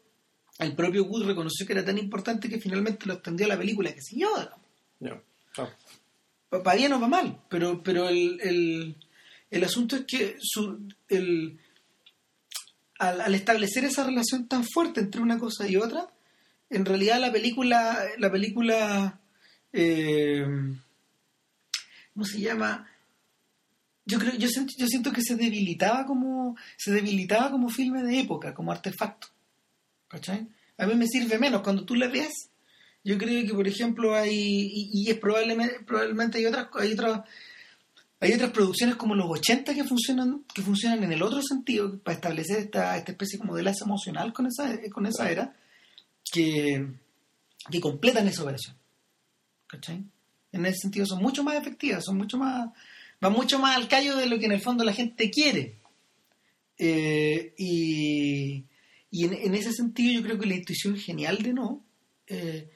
[0.60, 3.94] el propio Wood reconoció que era tan importante que finalmente lo extendió a la película
[3.94, 4.30] que siguió.
[5.02, 5.22] No.
[6.64, 8.96] Para bien o para mal, pero, pero el, el,
[9.52, 11.60] el asunto es que su, el,
[13.00, 16.08] al, al, establecer esa relación tan fuerte entre una cosa y otra,
[16.70, 19.20] en realidad la película, la película
[19.78, 20.46] eh,
[22.14, 22.88] ¿cómo se llama?
[24.06, 28.22] Yo creo, yo siento, yo siento que se debilitaba como, se debilitaba como filme de
[28.22, 29.28] época, como artefacto.
[30.08, 30.48] ¿Cachai?
[30.78, 32.52] A mí me sirve menos cuando tú la ves.
[33.06, 37.22] Yo creo que, por ejemplo, hay, y, es probablemente, probablemente hay otras, hay otras,
[38.20, 42.16] hay otras producciones como los 80 que funcionan, que funcionan en el otro sentido, para
[42.16, 45.56] establecer esta, esta especie como de lazo emocional con esa, con esa era,
[46.30, 46.86] que,
[47.72, 48.76] que completan esa operación.
[49.68, 50.04] ¿Cachai?
[50.56, 52.70] en ese sentido son mucho más efectivas, son mucho más,
[53.20, 55.76] van mucho más al callo de lo que en el fondo la gente quiere.
[56.78, 58.66] Eh, y,
[59.12, 61.86] en, ese sentido yo creo que la intuición genial de no
[62.28, 62.70] eh,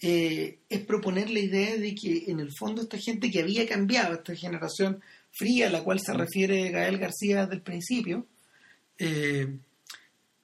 [0.00, 4.14] eh, es proponer la idea de que en el fondo esta gente que había cambiado,
[4.14, 8.26] esta generación fría a la cual se refiere Gael García desde el principio,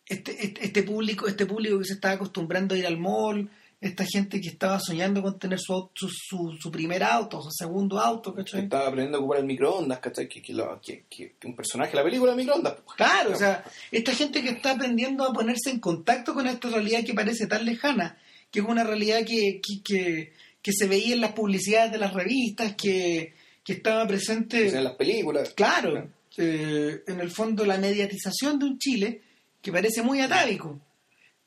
[0.06, 4.04] este, este, este, público, este público que se está acostumbrando a ir al mall, esta
[4.04, 8.62] gente que estaba soñando con tener su, su, su, primer auto, su segundo auto, ¿cachai?
[8.62, 10.28] estaba aprendiendo a ocupar el microondas, ¿cachai?
[10.28, 12.74] Que, un personaje de la película de microondas.
[12.84, 12.96] Pues.
[12.96, 17.04] Claro, o sea, esta gente que está aprendiendo a ponerse en contacto con esta realidad
[17.04, 18.16] que parece tan lejana,
[18.50, 20.32] que es una realidad que, que,
[20.62, 24.68] que, se veía en las publicidades de las revistas, que, que estaba presente...
[24.68, 25.52] En las películas.
[25.54, 29.22] Claro, eh, en el fondo la mediatización de un Chile
[29.62, 30.80] que parece muy atávico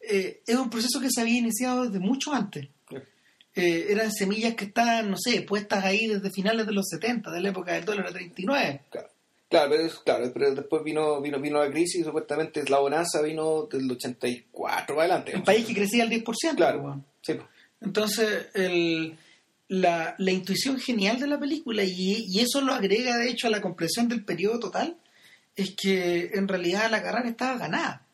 [0.02, 2.68] eh, es un proceso que se había iniciado desde mucho antes.
[3.56, 7.42] Eh, eran semillas que estaban, no sé, puestas ahí desde finales de los 70, de
[7.42, 8.84] la época del dólar a 39.
[8.90, 9.10] Claro.
[9.50, 13.64] Claro, pero, claro, pero después vino, vino, vino la crisis y supuestamente la bonanza vino
[13.64, 15.36] del 84 para adelante.
[15.36, 16.56] Un país que crecía al 10%.
[16.56, 17.34] Claro, sí.
[17.82, 19.18] Entonces, el,
[19.68, 23.50] la, la intuición genial de la película, y, y eso lo agrega de hecho a
[23.50, 24.98] la comprensión del periodo total,
[25.56, 28.06] es que en realidad la carrera estaba ganada.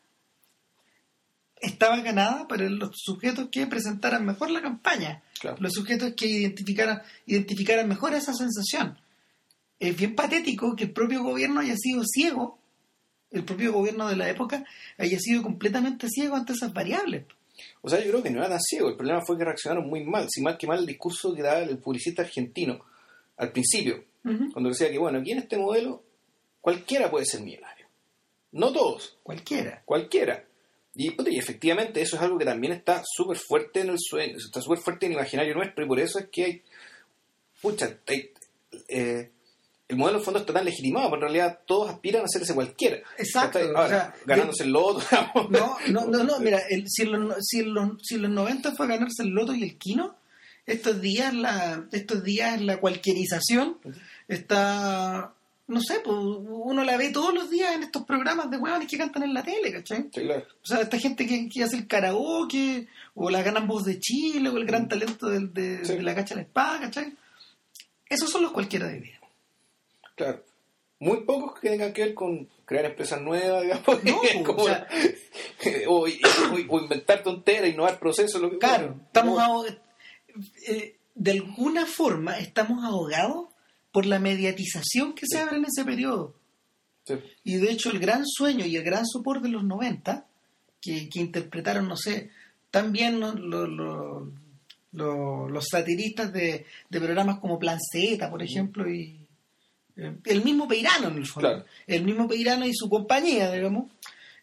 [1.60, 5.56] Estaba ganada para los sujetos que presentaran mejor la campaña, Claro.
[5.60, 8.98] los sujetos que identificaran, identificaran mejor esa sensación.
[9.78, 12.58] Es bien patético que el propio gobierno haya sido ciego,
[13.30, 14.64] el propio gobierno de la época
[14.98, 17.26] haya sido completamente ciego ante esas variables.
[17.82, 18.88] O sea, yo creo que no era tan ciego.
[18.88, 20.26] El problema fue que reaccionaron muy mal.
[20.30, 22.80] Si mal que mal el discurso que daba el publicista argentino
[23.36, 24.04] al principio,
[24.52, 26.02] cuando decía que, bueno, aquí en este modelo
[26.60, 27.86] cualquiera puede ser millonario.
[28.52, 29.82] No todos, Cualquiera.
[29.84, 30.44] cualquiera.
[30.94, 34.62] Y, y efectivamente eso es algo que también está súper fuerte en el sueño, está
[34.62, 36.62] súper fuerte en el imaginario nuestro y por eso es que hay,
[37.60, 38.30] pucha, hay,
[38.88, 39.30] eh,
[39.88, 42.54] el modelo en el fondo está tan legitimado, pero en realidad todos aspiran a hacerse
[42.54, 42.98] cualquiera.
[43.18, 43.58] Exacto,
[44.26, 45.00] ganándose el loto.
[45.50, 48.30] No, no, no, no, mira, el- si, en los, si, en los, si en los
[48.32, 50.16] 90 fue ganarse el loto y el kino,
[50.66, 53.78] estos días la, estos días la cualquierización
[54.26, 55.32] está,
[55.68, 58.98] no sé, pues, uno la ve todos los días en estos programas de huevones que
[58.98, 60.08] cantan en la tele, ¿cachai?
[60.12, 60.44] Sí, claro.
[60.62, 64.48] O sea, esta gente que, que hace el karaoke, o la gran voz de Chile,
[64.48, 65.94] o el gran talento del- de, Sí.
[65.94, 67.14] de la cacha de la espada, ¿cachai?
[68.08, 69.15] Esos son los cualquiera de vida.
[70.16, 70.42] Claro.
[70.98, 74.88] Muy pocos que tengan que ver con crear empresas nuevas, digamos, No, como- o sea-
[75.88, 76.06] o, o-
[76.76, 79.76] o inventar tonteras, innovar procesos, lo que Claro, estamos ahogados,
[80.68, 83.48] eh, de alguna forma estamos ahogados
[83.92, 85.42] por la mediatización que se Sí.
[85.42, 86.34] abre en ese periodo.
[87.04, 87.14] Sí.
[87.44, 90.26] Y de hecho el gran sueño y el gran sopor de los 90,
[90.80, 92.30] que, que interpretaron, no sé,
[92.70, 93.66] también lo- lo-
[94.92, 99.25] lo- los satiristas de, de programas como Plan Z, por ejemplo, y
[99.96, 101.64] el mismo Peirano en el fondo, Claro.
[101.86, 103.90] el mismo Peirano y su compañía, digamos.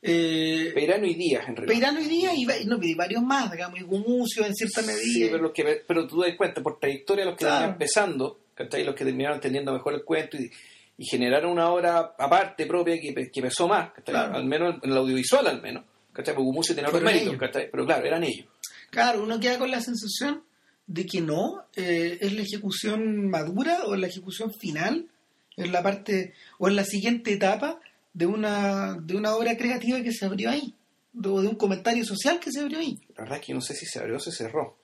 [0.01, 1.73] Eh, Peirano y Díaz, en realidad.
[1.73, 5.01] Peirano y Díaz y, no, y varios más, digamos, y Gumucio en cierta medida.
[5.01, 7.55] Sí, pero, los que, pero tú te das cuenta, por trayectoria, los que Claro.
[7.55, 8.83] venían empezando, ¿cachai?
[8.83, 10.51] los que terminaron entendiendo mejor el cuento y,
[10.97, 14.13] y generaron una obra aparte propia que, que pesó más, ¿cachai?
[14.13, 14.35] Claro.
[14.35, 15.85] al menos en el audiovisual, al menos.
[16.11, 16.33] ¿cachai?
[16.35, 17.35] Porque Gumucio tenía otros méritos,
[17.71, 18.45] pero claro, eran ellos.
[18.89, 20.43] Claro, uno queda con la sensación
[20.85, 25.07] de que no, eh, es la ejecución madura o la ejecución final,
[25.57, 27.79] en la parte o en la siguiente etapa
[28.13, 30.73] de una, de una obra creativa que se abrió ahí,
[31.13, 32.99] de, o de un comentario social que se abrió ahí.
[33.15, 34.77] La verdad es que no sé si se abrió o se cerró.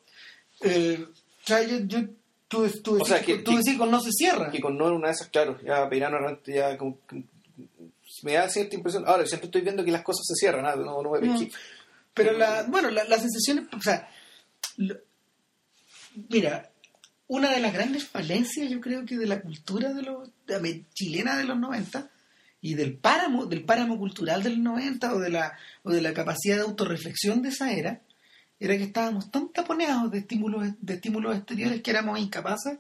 [0.61, 2.07] Eh, o sea, yo, yo-
[2.47, 4.49] tú, tú O sea, que- tú que- decís con no se cierra.
[4.51, 6.97] Que con no era una de esas, claro, ya Peirano ya como
[8.23, 9.03] me da cierta impresión.
[9.07, 10.75] Ahora, siempre estoy viendo que las cosas se cierran, ¿ah?
[10.75, 11.19] no, no Mm.
[11.21, 11.51] pesqué.
[12.13, 14.09] Pero la, bueno, la, la sensación es, o sea,
[14.77, 14.97] lo-
[16.29, 16.69] mira,
[17.29, 20.29] una de las grandes falencias yo creo que de la cultura de los,
[20.93, 22.09] chilena de los 90
[22.61, 26.13] y del páramo, del páramo cultural de los 90 o de la, o de la
[26.13, 28.01] capacidad de autorreflexión de esa era,
[28.59, 32.79] era que estábamos tan taponeados de estímulos, de estímulos exteriores que éramos incapaces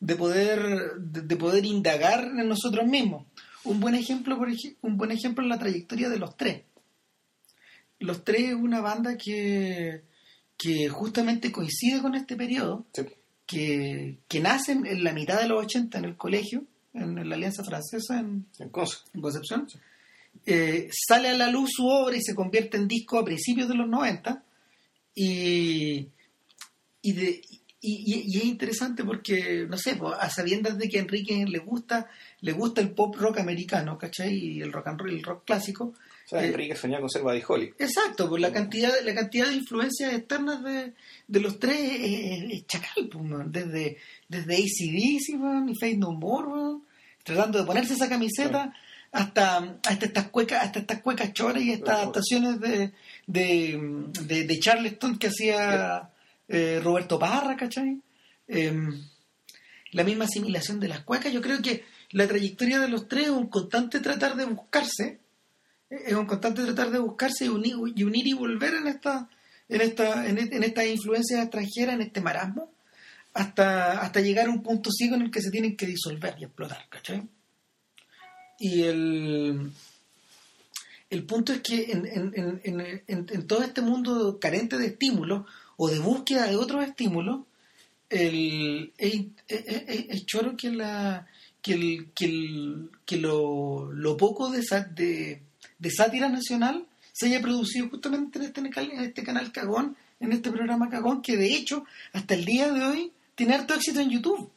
[0.00, 3.26] de poder, de, de poder indagar en nosotros mismos.
[3.64, 6.62] Un buen ejemplo, por ej- un buen ejemplo es la trayectoria de los tres.
[7.98, 10.02] Los tres es una banda que,
[10.56, 13.02] que justamente coincide con este periodo, Sí.
[13.50, 16.62] Que, que nace en- la mitad de los 80 en el colegio,
[16.94, 18.46] en, la Alianza Francesa, en,
[19.20, 19.66] Concepción.
[20.46, 23.74] Eh, sale a la luz su obra y se convierte en disco a principios de
[23.74, 24.42] los 90.
[25.14, 26.06] Y,
[27.02, 27.40] y, de-
[27.82, 32.08] y es interesante porque, no sé, pues, a sabiendas de que a Enrique le gusta,
[32.42, 34.32] le gusta el pop rock americano, ¿cachai?
[34.34, 35.94] Y el rock and roll, el rock clásico.
[36.30, 37.74] Sea, Eh, Enrique soñaba con ser Buddy Holly.
[37.78, 40.94] Exacto, pues la cantidad, la cantidad de influencias externas de,
[41.26, 43.50] de los tres es, chacal, pues, man.
[43.52, 46.82] desde, desde ACDC, man, y Faith No More, man,
[47.24, 48.72] tratando de ponerse esa camiseta,
[49.12, 52.92] hasta, hasta estas cuecas, hasta estas cuecas choras y estas adaptaciones de,
[53.26, 56.10] de, de, de Charleston que hacía
[56.48, 58.00] eh, Roberto Parra, ¿cachai?
[58.46, 59.02] Em,
[59.92, 61.32] la misma asimilación de las cuecas.
[61.32, 65.18] Yo creo que la trayectoria de los tres es un constante tratar de buscarse,
[65.90, 69.28] es un constante tratar de buscarse y unir y, unir y volver en esta
[69.68, 72.72] en esta en, e- en estas influencias extranjeras, en este marasmo,
[73.34, 76.44] hasta, hasta llegar a un punto ciego en el que se tienen que disolver y
[76.44, 77.22] explotar, ¿cachai?
[78.58, 79.70] Y el,
[81.08, 85.88] el punto es que en, en- en- en- todo este mundo carente de estímulos o
[85.88, 87.40] de búsqueda de otros estímulos,
[88.10, 91.26] el, es, es- es- choro que, la,
[91.62, 94.60] que, el, que, el- que lo, lo poco de,
[94.94, 95.42] de,
[95.80, 100.32] de sátira nacional se haya producido justamente en este, canal- en este canal Cagón, en
[100.32, 104.10] este programa Cagón, que de hecho, hasta el día de hoy, tiene harto éxito en
[104.10, 104.50] YouTube.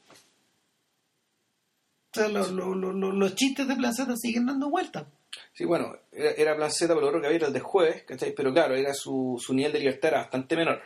[2.12, 5.06] O sea, lo- lo- lo- lo- los chistes de Placeta siguen dando vueltas.
[5.52, 8.34] Sí, bueno, era, era Z, pero otro que había el de jueves, ¿cachai?
[8.36, 10.80] Pero claro, era su, su nivel de libertad era bastante menor.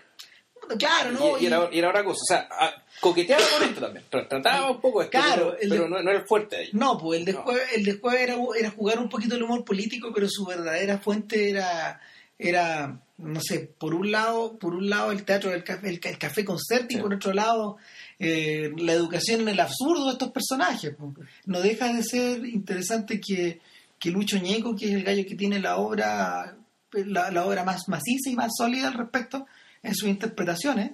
[0.77, 1.37] Claro, no.
[1.37, 2.19] Y, y era, y era otra cosa.
[2.21, 4.05] O sea, a- coqueteaba con esto también.
[4.09, 6.61] Tra- Trataba un poco esto, Claro, pero, el pero de- no, no era el fuerte
[6.61, 6.69] ella.
[6.73, 7.41] No, pues el de No.
[7.43, 10.97] jueves, el de jueves era, era jugar un poquito el humor político, pero su verdadera
[10.97, 11.99] fuente era,
[12.39, 16.09] era no sé, por un lado, por un lado el teatro del café, el, ca-
[16.09, 17.01] el café concert y Sí.
[17.01, 17.77] por otro lado
[18.19, 20.93] eh, la educación en el absurdo de estos personajes.
[20.97, 21.27] pues.
[21.45, 23.59] No deja de ser interesante que,
[23.99, 26.55] que Lucho Ñeco, que es el gallo que tiene la obra,
[26.91, 29.45] la, la obra más maciza y más sólida al respecto
[29.87, 30.91] en sus interpretaciones,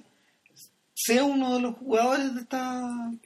[0.96, 2.82] sea uno de los jugadores de esta,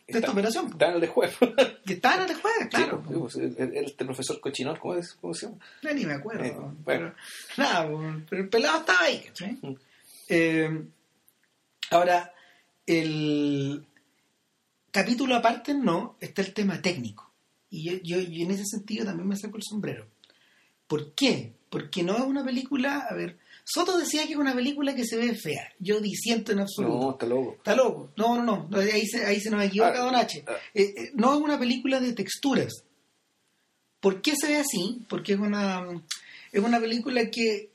[0.08, 0.68] de esta operación.
[0.72, 1.34] Está en el de juego.
[1.86, 3.04] Que está en el juego, claro.
[3.08, 5.14] Sí, pues, el, el- profesor cochinón, ¿cómo, es?
[5.22, 5.58] ¿cómo se llama?
[5.84, 6.44] Ya ni me acuerdo.
[6.44, 7.14] Eh, pero,
[7.58, 7.88] nada,
[8.30, 9.24] pero el pelado estaba ahí.
[9.62, 9.74] Mm.
[10.30, 10.86] Eh,
[11.92, 12.34] ahora,
[12.86, 13.86] el
[14.92, 17.30] capítulo aparte no, está el tema técnico.
[17.70, 20.08] Y yo, yo, yo en ese sentido también me saco el sombrero.
[20.88, 21.54] ¿Por qué?
[21.70, 23.38] Porque no es una película, a ver,
[23.70, 25.74] Soto decía que es una película que se ve fea.
[25.78, 27.00] Yo disiento en absoluto.
[27.00, 27.56] No, está loco.
[27.58, 28.12] Está loco.
[28.16, 28.78] No, no, no.
[28.80, 30.44] Ahí se, ahí se nos equivoca Ah, Don H.
[30.48, 30.54] ah.
[30.74, 32.86] Eh, eh, no es una película de texturas.
[34.00, 35.02] ¿Por qué se ve así?
[35.10, 35.86] Porque es una,
[36.52, 37.72] es una película que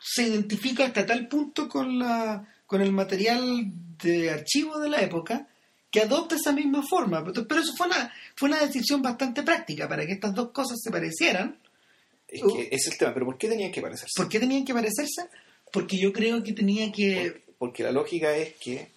[0.00, 3.70] se identifica hasta tal punto con, la, con el material
[4.02, 5.46] de archivo de la época
[5.90, 7.22] que adopta esa misma forma.
[7.22, 10.90] Pero, eso fue una, fue una decisión bastante práctica para que estas dos cosas se
[10.90, 11.58] parecieran.
[12.34, 12.52] Es Uh.
[12.54, 13.14] que es el tema.
[13.14, 14.12] Pero ¿por qué tenían que parecerse?
[14.16, 15.28] ¿Por qué tenían que parecerse?
[15.72, 17.30] Porque yo creo que tenía que...
[17.32, 18.88] Porque, porque la lógica es que,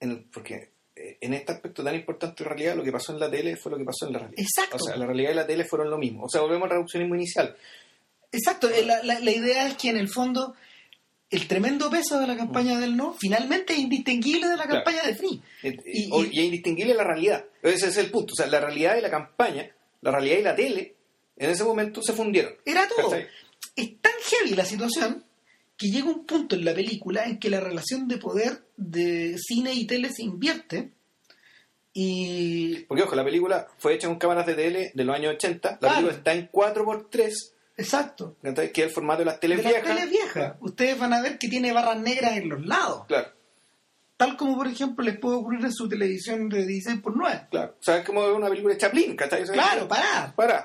[0.00, 3.20] en el- porque eh, en este aspecto tan importante en realidad, lo que pasó en
[3.20, 4.40] la tele fue lo que pasó en la realidad.
[4.42, 4.76] Exacto.
[4.76, 6.24] O sea, la realidad y la tele fueron lo mismo.
[6.24, 7.54] O sea, volvemos al reduccionismo inicial.
[8.32, 10.54] Exacto, eh, la, la- la idea es que en el fondo
[11.30, 14.84] el tremendo peso de la campaña del no finalmente es indistinguible de la Claro.
[14.84, 15.42] campaña de Free.
[15.64, 17.44] Eh, Y- o- y- y es indistinguible la realidad.
[17.62, 18.32] Ese es el punto.
[18.32, 19.70] O sea, la realidad y la campaña,
[20.02, 20.94] la realidad y la tele,
[21.36, 22.54] en ese momento se fundieron.
[22.64, 23.10] Era todo.
[23.10, 23.26] ¿Cachai?
[23.74, 25.24] Es tan heavy la situación
[25.76, 29.74] que llega un punto en la película en que la relación de poder de cine
[29.74, 30.90] y tele se invierte
[31.92, 32.80] y...
[32.84, 35.70] Porque, ojo, la película fue hecha con cámaras de tele de los años 80.
[35.70, 35.94] La Claro.
[35.94, 37.32] película está en 4x3,
[37.78, 38.36] Exacto.
[38.42, 38.72] ¿cachai?
[38.72, 39.94] que es el formato de las De teles las viejas.
[39.96, 40.54] teles viejas.
[40.60, 43.04] Ustedes van a ver que tiene barras negras en los lados.
[43.06, 43.28] Claro,
[44.18, 47.48] Tal como, por ejemplo, les puede ocurrir en su televisión de 16 por 9.
[47.50, 47.74] claro.
[47.78, 50.32] O sea, es como una película de Chaplin, Claro, pará.
[50.34, 50.64] Para.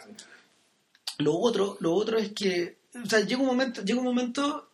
[1.18, 4.70] Lo otro, lo otro es que, o sea, llega un momento, llega un momento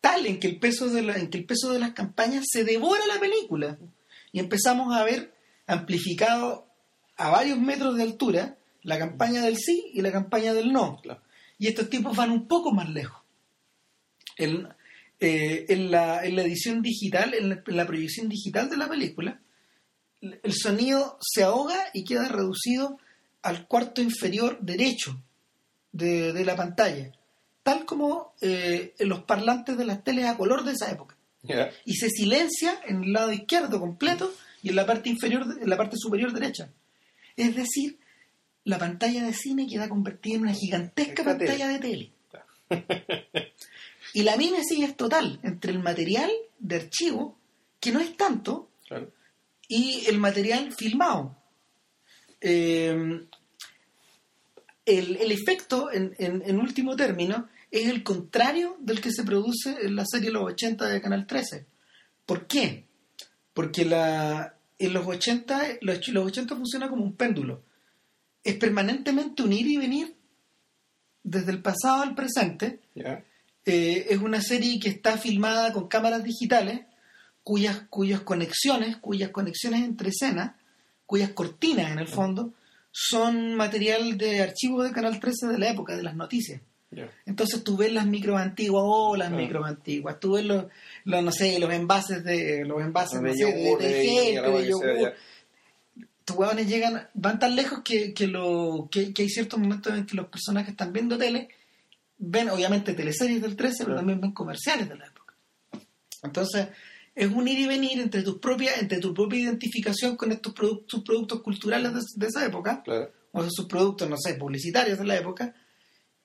[0.00, 2.64] tal en que el peso de la, en que el peso de las campañas se
[2.64, 3.78] devora la película
[4.32, 5.34] y empezamos a ver
[5.66, 6.66] amplificado
[7.16, 11.00] a varios metros de altura la campaña del sí y la campaña del no.
[11.02, 11.20] Claro.
[11.58, 13.20] Y estos tipos van un poco más lejos.
[14.36, 14.68] En,
[15.18, 18.88] eh, en, la, en la edición digital, en la, en la proyección digital de la
[18.88, 19.40] película,
[20.20, 22.98] el sonido se ahoga y queda reducido
[23.46, 25.16] al cuarto inferior derecho
[25.92, 27.12] de, de la pantalla,
[27.62, 31.16] tal como eh, en los parlantes de las teles a color de esa época.
[31.84, 34.32] Y se silencia en el lado izquierdo completo
[34.62, 36.68] y en la parte inferior, en la parte superior derecha.
[37.36, 37.98] Es decir,
[38.64, 41.46] la pantalla de cine queda convertida en una gigantesca Esta tele.
[41.50, 42.12] pantalla de tele.
[44.14, 47.38] y la mimesis es total entre el material de archivo,
[47.78, 49.10] que no es tanto, Claro.
[49.68, 51.36] y el material filmado.
[52.40, 53.24] Eh,
[54.86, 59.76] el, el efecto, en, en- en último término, es el contrario del que se produce
[59.82, 61.66] en la serie Los 80 de Canal 13.
[62.24, 62.84] ¿Por qué?
[63.52, 67.62] Porque la, en los 80, los, los 80 funciona como un péndulo.
[68.44, 70.14] Es permanentemente un ir y venir
[71.22, 72.80] desde el pasado al presente.
[73.64, 76.82] Eh, es una serie que está filmada con cámaras digitales
[77.42, 80.54] cuyas, cuyas conexiones, cuyas conexiones entre escenas,
[81.04, 82.54] cuyas cortinas en el fondo,
[82.98, 86.62] son material de archivo de Canal 13 de la época, de las noticias.
[87.26, 89.36] Entonces tú ves las micros antiguas, oh, las Ah.
[89.36, 90.64] micros antiguas, tú ves los,
[91.04, 95.14] los, no sé, los envases de, los envases De no sé, de yogur, de yogur.
[96.24, 100.06] Tus huevones llegan, van tan lejos que, que, lo, que, que hay ciertos momentos en
[100.06, 101.50] que los personajes están viendo tele,
[102.16, 105.34] ven obviamente teleseries del 13, pero también ven comerciales de la época.
[106.22, 106.68] Entonces,
[107.16, 111.02] es un ir y venir entre tus propias, entre tu propia identificación con estos productos,
[111.02, 113.10] productos culturales de, de esa época, Claro.
[113.32, 115.52] o sea, sus productos, no sé, publicitarios de la época,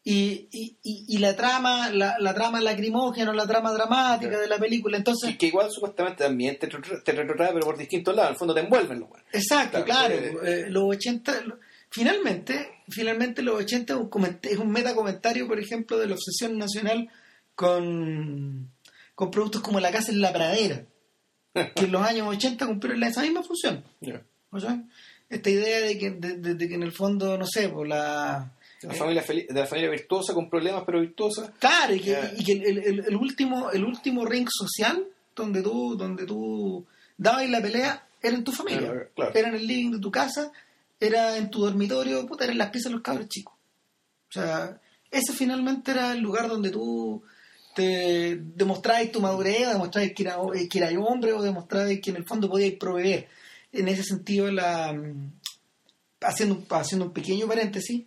[0.03, 4.41] y, y, y, y la trama, la, la trama lacrimógena, la trama dramática Claro.
[4.41, 4.97] de la película.
[4.97, 8.29] Entonces, Que, que igual supuestamente también te, te retrotrae, pero por distintos lados.
[8.29, 9.27] En el fondo te envuelven los weones.
[9.31, 10.43] exacto, Claro, claro.
[10.45, 15.59] eh, eh, los 80, lo- finalmente, finalmente los 80 es un, es un metacomentario, por
[15.59, 17.07] ejemplo, de la obsesión nacional
[17.53, 18.71] con,
[19.15, 20.85] con productos como la casa en la pradera,
[21.53, 23.83] que en los años 80 cumplieron esa misma función.
[23.99, 24.21] Ya.
[24.51, 24.81] ¿no sabes?
[25.29, 28.51] Esta idea de que, de, de- de que en el fondo, no sé, por la...
[28.81, 31.53] De la, familia feliz- de la familia virtuosa con problemas, pero virtuosa.
[31.59, 32.33] Claro, y que, Ya.
[32.37, 35.05] y que el, el- el- el último, el último ring social
[35.35, 36.85] donde tú, donde tú
[37.17, 38.81] dabas la pelea, era en tu familia.
[38.91, 39.31] Claro, claro.
[39.35, 40.51] Era en el living de tu casa,
[40.99, 43.53] era en tu dormitorio, puta, era en las piezas de los cabros chicos.
[44.29, 47.23] O sea, ese finalmente era el lugar donde tú
[47.75, 48.35] te
[49.11, 49.67] tu madurez,
[50.13, 50.37] que, era,
[50.69, 53.27] que eras hombre o demostrabas que en el fondo podías proveer.
[53.71, 54.49] En ese sentido,
[56.21, 56.65] haciendo, un-
[57.13, 58.05] pequeño paréntesis,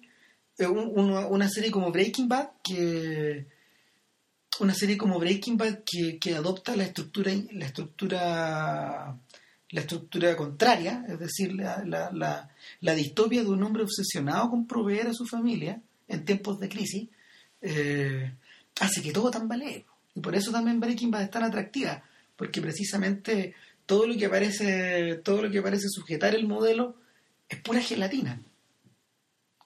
[0.59, 3.47] eh, un- una, serie como Breaking Bad que
[4.61, 9.19] una serie como Breaking Bad que, adopta la estructura la estructura
[9.71, 12.49] la estructura contraria es decir la,
[12.81, 17.09] la distopia de un hombre obsesionado con proveer a su familia en tiempos de crisis
[17.63, 18.33] eh,
[18.81, 22.03] hace que todo tambalee y por eso también Breaking Bad es tan atractiva
[22.37, 23.55] porque precisamente
[23.87, 26.97] todo lo que parece todo lo que parece sujetar el modelo
[27.49, 28.41] es pura gelatina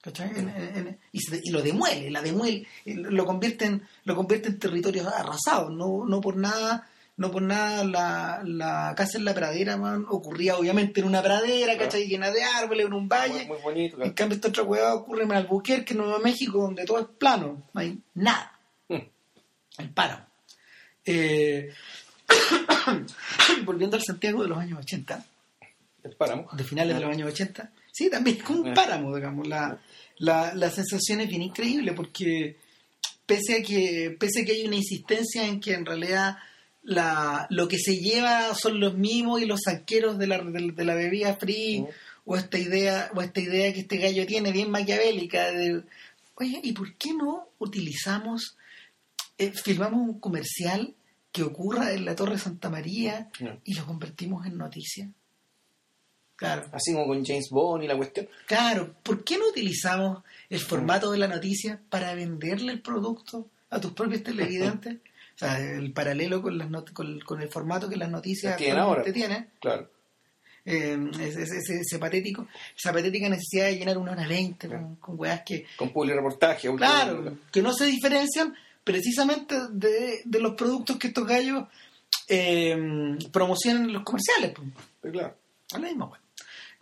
[0.00, 0.30] ¿Cachai?
[0.36, 5.06] En- y, se- y lo demuele, la demuele, lo convierte en, lo convierte en territorios
[5.06, 10.06] arrasados, no, no por nada, no por nada la, la casa en la pradera man,
[10.08, 11.80] ocurría obviamente en una pradera, Claro.
[11.90, 12.06] ¿cachai?
[12.06, 13.38] llena de árboles, en un valle.
[13.46, 14.00] Muy, muy bonito.
[14.02, 17.64] En cambio esta otra hueá ocurre en Albuquerque, en Nuevo México, donde todo es plano,
[17.74, 18.57] no hay nada.
[19.78, 20.26] El páramo.
[21.04, 21.72] Eh,
[23.64, 25.24] volviendo al Santiago de los años 80,
[26.04, 26.48] El páramo.
[26.52, 27.70] de finales de los años 80.
[27.92, 29.46] Sí, también es como un páramo, digamos.
[29.46, 29.80] La,
[30.18, 32.56] la, la sensación es bien increíble porque
[33.26, 36.38] pese a que pese a que hay una insistencia en que en realidad
[36.82, 40.84] la, lo que se lleva son los mimos y los zanqueros de la, de, de
[40.84, 41.86] la bebida free
[42.24, 45.82] o esta idea o esta idea que este gallo tiene bien maquiavélica de
[46.36, 48.56] oye y por qué no utilizamos
[49.38, 50.94] eh, filmamos un comercial
[51.32, 53.30] que ocurra en la Torre Santa María
[53.64, 55.08] y lo convertimos en noticia
[56.36, 58.28] claro Así como con James Bond y la cuestión.
[58.46, 63.80] Claro, ¿por qué no utilizamos el formato de la noticia para venderle el producto a
[63.80, 64.94] tus propios televidentes?
[65.34, 68.78] o sea, el paralelo con, las not- con, con el formato que las noticias Tienen
[68.78, 69.02] ahora.
[69.12, 69.90] tienen, Claro.
[70.64, 74.96] eh, ese, ese- ese- ese patético, esa patética necesidad de llenar una hora veinte con,
[74.96, 76.72] con weas que, Con public reportaje.
[76.76, 78.54] claro, que no se diferencian
[78.88, 81.64] precisamente de, de los productos que estos gallos
[82.26, 82.74] eh,
[83.30, 84.54] promocionan en los comerciales.
[84.56, 85.12] pues.
[85.12, 85.36] Claro.
[85.72, 86.20] La misma wea.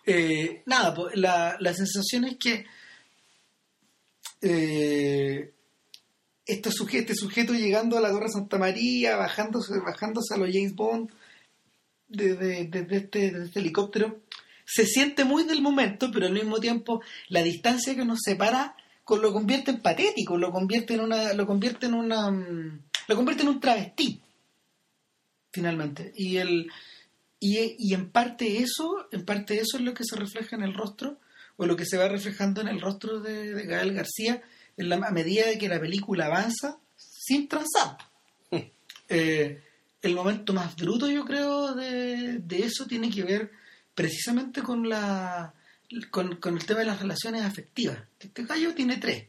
[0.07, 2.65] Eh, nada, pues, la, la sensación es que
[4.41, 5.53] eh,
[6.47, 10.77] este, sujeto, este sujeto llegando a la Torre Santa María, bajándose, bajándose a los James
[10.77, 11.11] Bond
[12.07, 14.21] desde de, de este, este helicóptero,
[14.65, 18.77] se siente muy del momento, pero al mismo tiempo la distancia que nos separa
[19.09, 23.43] lo convierte en patético, lo convierte en una, lo convierte en una, mm, lo convierte
[23.43, 24.21] en un travesti,
[25.53, 26.13] finalmente.
[26.17, 26.69] Y el,
[27.39, 30.75] y, y en parte eso, en parte eso es lo que se refleja en el
[30.75, 31.19] rostro,
[31.57, 34.43] o lo que se va reflejando en el rostro de, de Gael García
[34.77, 37.99] en la, a medida de que la película avanza sin transar.
[39.09, 39.63] Eh,
[40.03, 43.53] el momento más bruto, yo creo, de, de eso tiene que ver
[43.95, 45.55] precisamente con la
[46.11, 47.99] con, con el tema de las relaciones afectivas.
[48.21, 49.27] Este gallo tiene tres.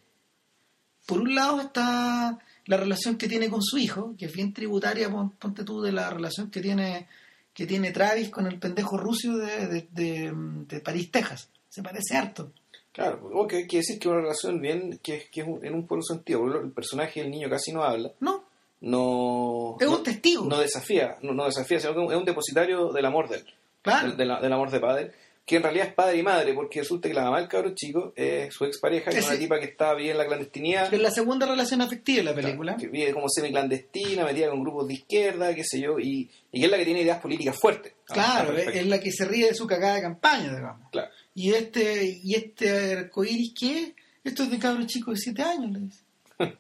[1.06, 5.10] Por un lado está la relación que tiene con su hijo, que es bien tributaria,
[5.10, 7.08] pon- ponte tú, de la relación que tiene
[7.54, 10.32] que tiene Travis con el pendejo ruso de, de, de-
[10.68, 11.50] de París, Texas.
[11.70, 12.52] Se parece harto.
[12.92, 15.66] Claro, o que hay que decir que es una relación bien, que, que es un-
[15.66, 16.46] en un puro sentido.
[16.62, 18.44] El personaje del niño casi no habla, No,
[18.82, 20.46] no, es no, un testigo.
[20.46, 23.46] no desafía, no, no desafía, sino que es un depositario del amor de él,
[23.82, 24.10] claro.
[24.10, 25.14] del, de la- del amor de padre,
[25.48, 28.12] que en realidad es padre y madre, porque resulta que la mamá del cabro chico
[28.18, 31.10] es su expareja, que es una tipa que está bien en la clandestinidad, Es la
[31.10, 32.76] segunda relación afectiva de la película.
[32.76, 36.66] que vive como semiclandestina, metida con grupos de izquierda, qué sé yo, y, y que
[36.66, 37.94] es la que tiene ideas políticas fuertes.
[38.04, 40.92] Claro, es, la que se ríe de su cagada de campaña, digamos.
[40.92, 41.12] Claro.
[41.34, 43.94] Y este, y este arcoíris, ¿qué es?
[44.26, 46.04] Esto es de cabro chico de 7 años, le dice.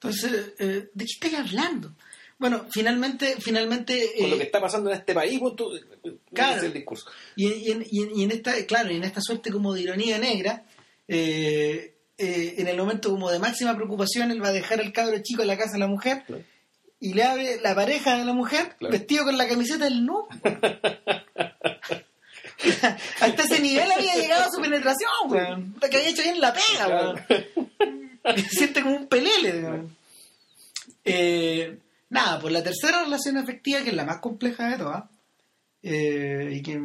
[0.00, 1.94] Entonces, eh, ¿de qué estáis hablando?
[2.38, 4.12] Bueno, finalmente, finalmente...
[4.16, 5.72] Con eh, lo que está pasando en este país, pues, tú-
[6.32, 6.50] Claro.
[6.52, 7.10] ese es el discurso.
[7.36, 10.62] Y, y en, y en- esta, claro, y en esta suerte como de ironía negra,
[11.08, 15.18] eh, eh, en el momento como de máxima preocupación, él va a dejar al cabro
[15.22, 16.44] chico en la casa de la mujer Claro.
[17.00, 18.92] y le abre la pareja de la mujer Claro.
[18.92, 20.28] vestido con la camiseta del no.
[23.20, 25.74] Hasta ese nivel había llegado su penetración, weón.
[25.90, 27.14] Que había hecho bien la pega, Claro.
[27.28, 28.18] weón.
[28.48, 29.92] Se siente como un pelele, digamos.
[31.04, 31.78] Eh,
[32.10, 35.04] nada, pues la tercera relación afectiva, que es la más compleja de todas,
[35.82, 36.80] eh, y que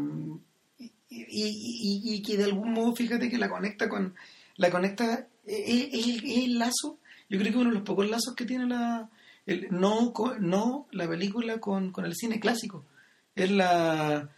[1.10, 4.16] y, y- que de algún modo fíjate que la conecta con
[4.58, 6.98] la conecta es, es el, lazo
[7.30, 9.10] yo creo que uno de los pocos lazos que tiene la
[9.46, 12.86] el- no no la película con, con el cine clásico.
[13.36, 14.30] Es la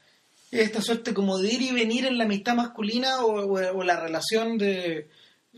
[0.51, 3.99] es esta suerte como de ir y venir en la amistad masculina o- o la
[3.99, 5.09] relación de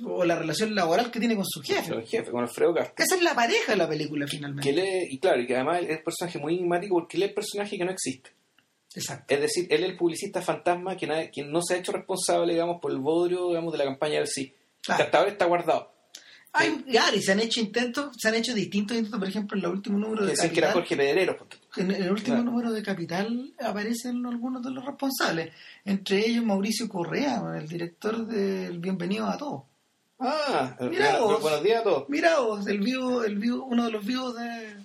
[0.06, 1.90] o la relación laboral que tiene con su jefe.
[1.90, 2.96] Con el jefe, con Alfredo Castro.
[3.04, 5.08] Esa es la pareja de la película finalmente.
[5.10, 7.78] y claro, y que además es un personaje muy enigmático porque él es el personaje
[7.78, 8.32] que no existe.
[8.96, 9.34] Exacto.
[9.36, 12.54] Es decir, él es el publicista fantasma que, nadie- que no se ha hecho responsable,
[12.54, 14.54] digamos, por el bodrio, digamos, de la campaña del sí.
[14.82, 14.98] Claro.
[14.98, 15.92] Que hasta ahora está guardado.
[16.54, 19.66] Hay, claro, y se han hecho intentos, se han hecho distintos intentos, por ejemplo, en
[19.66, 20.82] el último número de Decían que era Capital.
[20.98, 21.38] Jorge Pedrero.
[21.38, 22.44] porque- En el último Claro.
[22.52, 25.54] número de Capital aparecen algunos de los responsables,
[25.86, 29.64] entre ellos Mauricio Correa, el director del Bienvenido a Todos.
[30.20, 31.42] Ah, Mira bueno, vos.
[31.42, 32.10] buenos días a todos.
[32.10, 34.76] Mira vos, el vivo, el vivo, uno de los vivos de,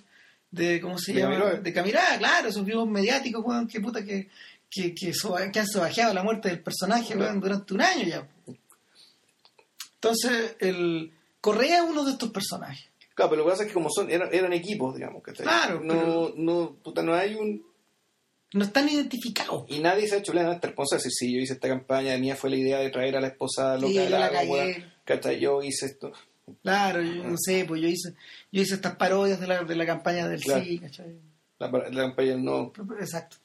[0.51, 1.31] de ¿cómo se De llama?
[1.35, 1.59] Camiroaga.
[1.61, 4.29] De Camirá, claro, esos vivos mediáticos, weón, que puta que,
[4.69, 8.27] que, que, soba- que han sobajeado la muerte del personaje, weón, durante un año ya.
[9.95, 11.11] Entonces, el
[11.41, 12.89] Correa es uno de estos personajes.
[13.15, 15.45] Claro, pero lo que pasa es que como son, eran, eran equipos, digamos, ¿cachai?
[15.45, 17.63] Claro, No, pero- no, puta, no hay un...
[18.53, 19.65] No están identificados.
[19.67, 21.03] Y nadie se ha hecho plenamente responsable.
[21.03, 23.27] Si sí, yo hice esta campaña, de mía fue la idea de traer a la
[23.27, 24.31] esposa loca Sí, de la
[25.05, 25.39] ¿cachai?
[25.39, 26.11] Yo hice esto.
[26.61, 28.13] Claro, yo no sé, pues yo hice,
[28.51, 30.63] yo hice estas parodias de la, de la campaña del Claro.
[30.63, 31.15] sí, ¿cachai?
[31.57, 32.71] La, la campaña del no.
[32.99, 33.37] Exacto.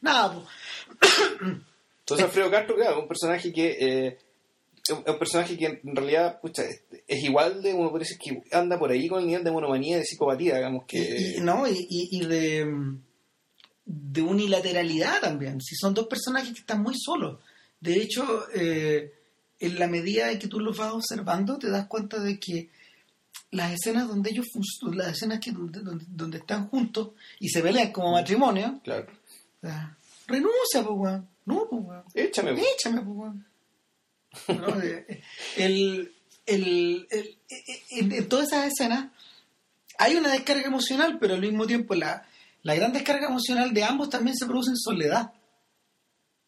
[0.00, 1.10] Nada, pues,
[2.00, 4.18] Entonces Alfredo Castro, claro, un personaje que eh,
[4.88, 8.42] es un personaje que en realidad pucha, es, es igual de, uno puede decir que
[8.56, 10.98] anda por ahí con el nivel de monomanía de psicopatía, digamos que...
[10.98, 12.64] y, y- no, y, y- y de,
[13.86, 15.60] de unilateralidad también.
[15.62, 17.38] Si son dos personajes que están muy solos.
[17.80, 19.12] De hecho, eh,
[19.60, 22.68] en la medida en que tú los vas observando, te das cuenta de que
[23.52, 24.46] las escenas donde ellos
[24.92, 29.06] las escenas que donde, están juntos y se pelean como matrimonio, Claro.
[29.62, 31.28] o sea, renuncia, pues, weón.
[31.44, 32.02] No, pues, weón.
[32.14, 32.54] Échame.
[32.54, 32.60] po.
[32.74, 33.46] Échame, pues, weón.
[34.48, 35.22] No, eh,
[35.56, 36.12] el,
[36.44, 37.38] el, el-
[37.90, 39.10] en, en todas esas escenas
[39.98, 42.26] hay una descarga emocional, pero al mismo tiempo la,
[42.66, 45.32] la gran descarga emocional de ambos también se produce en soledad.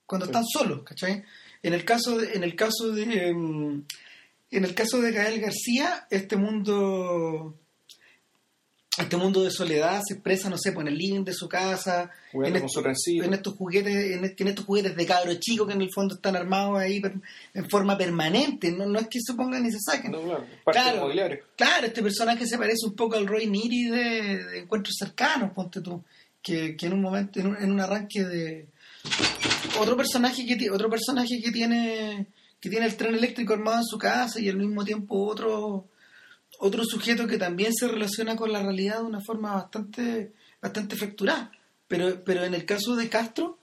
[0.05, 0.31] Cuando Sí.
[0.33, 1.23] están solos, ¿cachai?
[1.62, 3.03] En el caso de, en el caso de
[4.51, 7.55] en el caso de Gael García, este mundo
[9.01, 12.11] este mundo de soledad se expresa, no sé, pues en el living de su casa,
[12.32, 12.80] en su
[13.32, 16.36] estos juguetes en, est- en estos juguetes de cabro chico que en el fondo están
[16.36, 17.01] armados ahí
[17.55, 20.20] en forma permanente no, no es que se pongan y se saquen No,
[20.64, 21.36] claro, Claro.
[21.57, 25.80] claro este personaje se parece un poco al Roy Niri de, de Encuentros Cercanos ponte
[25.80, 26.03] tú
[26.42, 28.68] que, que en un momento en un, en un arranque de
[29.80, 32.26] otro personaje que otro personaje que tiene
[32.61, 35.86] que tiene el tren eléctrico armado en su casa y al mismo tiempo otro
[36.59, 41.50] otro sujeto que también se relaciona con la realidad de una forma bastante bastante fracturada
[41.86, 43.59] pero pero en el caso de Castro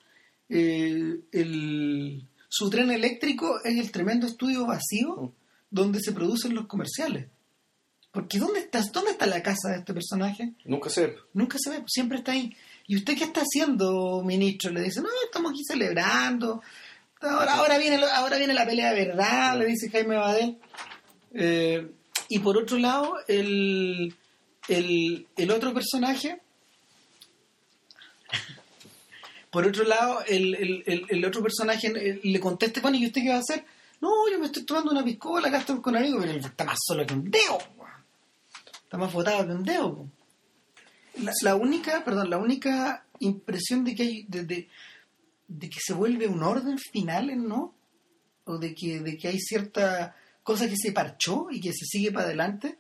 [0.50, 5.32] eh, el, su tren eléctrico es el tremendo estudio vacío Mm.
[5.72, 7.28] donde se producen los comerciales
[8.12, 11.16] porque dónde está dónde está la casa de este personaje Nunca se ve.
[11.34, 12.56] nunca se ve, siempre está ahí.
[12.88, 14.72] ¿Y usted qué está haciendo, ministro?
[14.72, 16.62] Le dice, no, estamos aquí celebrando.
[17.20, 20.58] Ahora, ahora, viene, ahora viene la pelea de verdad, le dice Jaime Badel.
[21.34, 21.92] Eh,
[22.30, 24.16] y por otro lado, el,
[24.68, 26.42] el, el otro personaje,
[29.50, 33.36] por otro lado, el, el, otro personaje eh, le contesta, bueno, ¿y usted qué va
[33.36, 33.64] a hacer?
[34.02, 37.06] No, yo me estoy tomando una piscola, acá estoy con amigos, pero está más solo
[37.06, 37.58] que un dedo.
[38.84, 40.08] Está más botado que un dedo.
[41.22, 44.68] La, la única, perdón, la única impresión de que de, de-
[45.70, 47.74] que se vuelve un orden final, ¿no?
[48.44, 50.16] O de que, de que hay cierta
[50.46, 52.78] cosa que se parchó y que se sigue para adelante.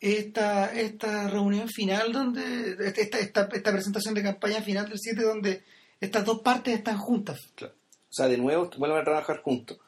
[0.00, 5.64] Esta, esta reunión final donde, esta, esta, esta presentación de campaña final del 7 donde
[6.00, 7.40] estas dos partes están juntas.
[7.54, 7.74] Claro.
[8.08, 9.78] O sea, de nuevo vuelven a trabajar juntos.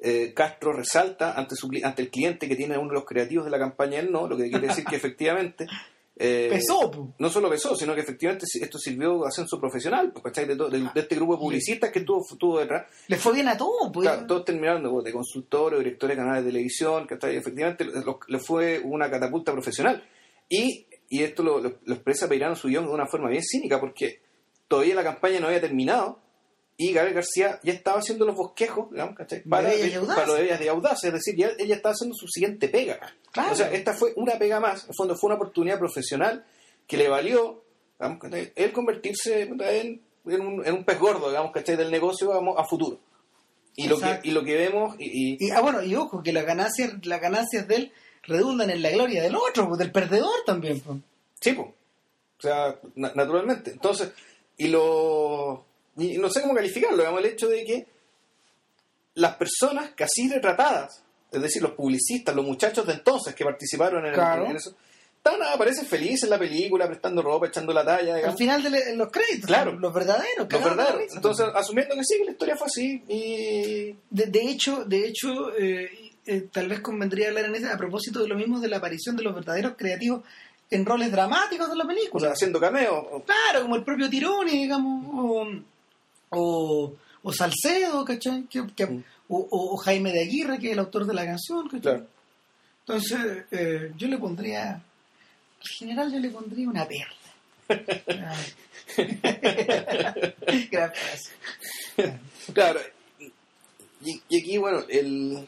[0.00, 3.50] Eh, Castro resalta ante, su, ante el cliente que tiene uno de los creativos de
[3.50, 5.66] la campaña del no, lo que quiere decir que efectivamente...
[6.16, 10.46] eh, Pesó, no solo pesó, sino que efectivamente esto sirvió de ascenso profesional, ¿cachai?
[10.46, 12.86] De, de- de este grupo de publicistas que estuvo, estuvo detrás.
[13.08, 14.08] Le fue bien a todo, pues.
[14.08, 17.36] Claro, todos terminaron de, de consultores, directores de canales de televisión, ¿cachai?
[17.36, 20.04] Efectivamente lo- le fue una catapulta profesional.
[20.48, 23.80] Y, y esto lo, lo- lo expresa Peirano su guion de una forma bien cínica,
[23.80, 24.20] porque
[24.68, 26.20] todavía la campaña no había terminado
[26.76, 29.42] y Gabriel García ya estaba haciendo los bosquejos, digamos, ¿cachai?
[29.42, 29.68] Para,
[30.14, 32.98] para lo de Bellas y Audaces, es decir, ya ella estaba haciendo su siguiente pega.
[33.32, 33.52] Claro.
[33.52, 36.44] O sea, esta fue una pega más, en el fondo fue una oportunidad profesional
[36.86, 37.62] que le valió,
[37.98, 38.52] digamos, ¿cachai?
[38.56, 39.60] él convertirse en,
[40.26, 41.76] en un, en un pez gordo, digamos, ¿cachai?
[41.76, 42.98] Del negocio vamos, a futuro.
[43.76, 46.32] Y lo, que, y lo que vemos, y, y- Y, ah, bueno, y ojo, que
[46.32, 50.30] las ganancias, las ganancias de él redundan en la gloria del otro, pues, del perdedor
[50.46, 50.80] también.
[50.80, 50.98] pues.
[51.40, 51.62] sí, po.
[52.38, 53.72] o sea, na- naturalmente.
[53.72, 54.10] Entonces,
[54.56, 55.64] y lo.
[55.96, 57.86] Y no sé cómo calificarlo, digamos, el hecho de que
[59.14, 64.06] las personas casi retratadas, es decir, los publicistas, los muchachos de entonces que participaron en,
[64.10, 64.46] el- Claro.
[64.46, 64.74] en eso,
[65.16, 68.96] están, aparecen felices en la película, prestando ropa, echando la talla, Al final de le-
[68.96, 69.72] los créditos, Claro.
[69.78, 70.48] los verdaderos.
[70.50, 71.14] Los verdaderos.
[71.14, 75.54] Entonces, asumiendo que sí, que la historia fue así, y de, de hecho, de hecho
[75.56, 75.90] eh,
[76.26, 79.16] eh, tal vez convendría hablar en ese, a propósito de lo mismo de la aparición
[79.16, 80.22] de los verdaderos creativos
[80.70, 82.20] en roles dramáticos de la O película.
[82.26, 83.22] sea, haciendo cameo.
[83.24, 85.46] Claro, como el propio Tironi, digamos, o,
[86.30, 88.44] o, o Salcedo, ¿cachai?
[88.44, 89.04] Que- que- Mm.
[89.28, 91.80] o, o- Jaime de Aguirre, que es el autor de la canción, ¿cachai?
[91.80, 92.06] Claro.
[92.80, 94.82] Entonces, eh, yo le pondría, en
[95.78, 97.16] general yo le pondría una perla.
[100.70, 100.92] Gran.
[102.52, 102.80] Claro.
[104.02, 105.46] Y, y aquí, bueno, el,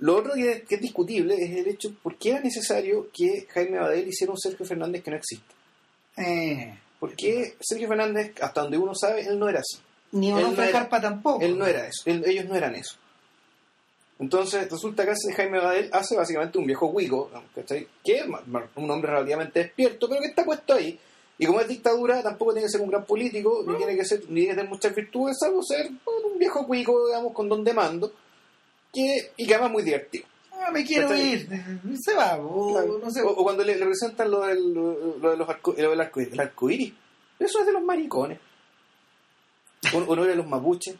[0.00, 3.78] lo otro que, que es discutible es el hecho por qué era necesario que Jaime
[3.78, 5.54] Abadel hiciera un Sergio Fernández que no existe.
[6.16, 9.78] Eh, Porque Sergio Fernández, hasta donde uno sabe, él no era así.
[10.12, 11.42] ni Onofre no era- Carpa tampoco.
[11.42, 12.02] Él no era eso.
[12.06, 12.94] Él- ellos no eran eso.
[14.20, 17.88] Entonces, resulta que hace Jaime Abadel hace básicamente un viejo huico, ¿cachai?
[18.04, 18.24] que es
[18.76, 20.96] un hombre relativamente despierto, pero que está puesto ahí.
[21.38, 24.20] Y como es dictadura, tampoco tiene que ser un gran político, ni tiene que ser,
[24.28, 27.72] ni tiene que tener muchas virtudes, salvo ser un viejo cuico, digamos, con don de
[27.72, 28.12] mando,
[28.92, 30.24] que, y que además es muy divertido.
[30.66, 31.48] Ah, me quiero ir.
[32.00, 32.98] Se va, o Claro.
[33.02, 33.22] no sé.
[33.22, 36.00] o, o cuando le, le presentan lo, del, lo, lo de los arco, lo del
[36.00, 36.92] arco, el arco iris.
[37.38, 38.38] Eso es de los maricones.
[39.94, 40.94] O, o no de los mapuches.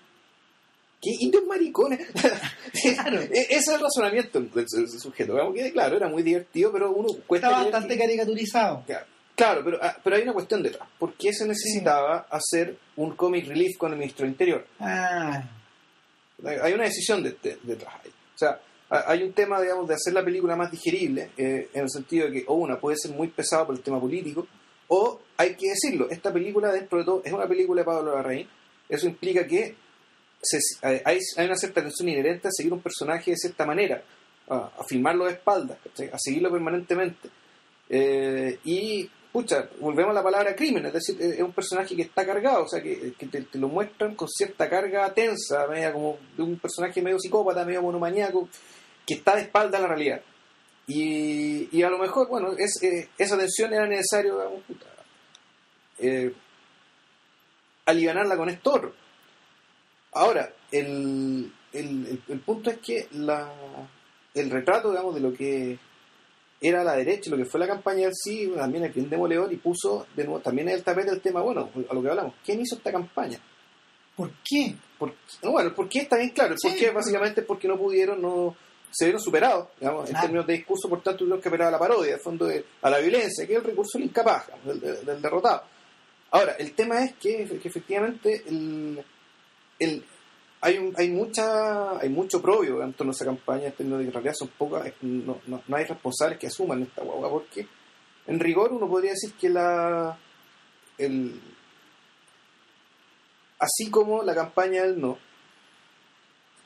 [1.01, 2.01] ¿Qué indios maricones?
[2.95, 3.21] Claro.
[3.21, 5.35] E- Ese es el razonamiento del, sujeto.
[5.55, 7.49] Que, claro, era muy divertido, pero uno cuesta.
[7.49, 8.85] Está bastante que- caricaturizado.
[9.35, 10.89] Claro, pero, ah, pero hay una cuestión detrás.
[10.99, 14.67] ¿Por qué se necesitaba hacer un comic relief con el ministro del Interior?
[14.81, 15.43] Ah,
[16.63, 18.11] Hay una decisión de- de- detrás ahí.
[18.11, 18.61] O sea,
[19.07, 22.33] hay un tema, digamos, de hacer la película más digerible, eh, en el sentido de
[22.33, 24.47] que, o una, puede ser muy pesada por el tema político,
[24.89, 28.47] o hay que decirlo, esta película, dentro de todo, es una película de Pablo Larraín.
[28.89, 29.75] Eso implica que
[30.43, 34.03] se- hay, hay una cierta tensión inherente a seguir un personaje de cierta manera,
[34.49, 35.79] a, a filmarlo de espaldas,
[36.13, 37.31] a seguirlo permanentemente.
[37.89, 42.27] Eh, y, pucha, volvemos a la palabra crimen, es decir, es un personaje que está
[42.27, 46.19] cargado, o sea, que, que te, te lo muestran con cierta carga tensa, media como
[46.37, 48.49] de un personaje medio psicópata, medio monomaniaco,
[49.07, 50.23] que está de espalda a la realidad.
[50.87, 54.87] Y, y a lo mejor, bueno, es, eh, esa tensión era necesario, digamos, puta,
[55.99, 56.33] eh,
[57.87, 58.95] alivianarla con esto otro.
[60.13, 63.51] Ahora, el, el, el- punto es que la,
[64.35, 65.79] el retrato, digamos, de lo que
[66.61, 69.57] era la derecha, lo que fue la campaña del sí, también es bien demoledor y
[69.57, 72.61] puso de nuevo también en el tapete el tema, bueno, a lo que hablamos, ¿quién
[72.61, 73.39] hizo esta campaña?
[74.15, 74.75] ¿por qué?
[74.99, 77.47] Por- no, bueno, el por qué está bien claro, el por Sí, qué básicamente es
[77.47, 78.55] porque no pudieron, no
[78.93, 81.79] se vieron superados, digamos, en términos de discurso, por tanto tuvieron que apelar a la
[81.79, 85.23] parodia, al fondo de- a la violencia, que es el recurso del incapaz, digamos, del
[85.23, 85.63] derrotado.
[86.31, 89.03] Ahora, el tema es que, que efectivamente el,
[89.79, 90.05] el-
[90.61, 94.05] hay un, hay mucha hay mucho propio en torno a esa campaña en términos de
[94.05, 97.67] que en realidad son pocas no, no, no hay responsables que asuman esta guagua porque
[98.29, 100.17] en rigor uno podría decir que la
[100.99, 101.41] el
[103.59, 105.19] así como la campaña del no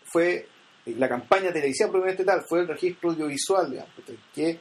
[0.04, 0.46] fue
[0.94, 3.90] la campaña televisiva propiamente tal fue el registro audiovisual digamos,
[4.34, 4.58] que,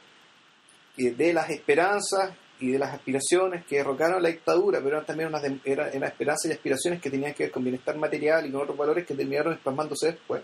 [0.97, 5.27] que de las esperanzas y de las aspiraciones que derrocaron la dictadura, pero eran también
[5.29, 8.51] unas, de- era- eran esperanzas y aspiraciones que tenían que ver con bienestar material y
[8.51, 10.41] con otros valores que terminaron plasmándose después.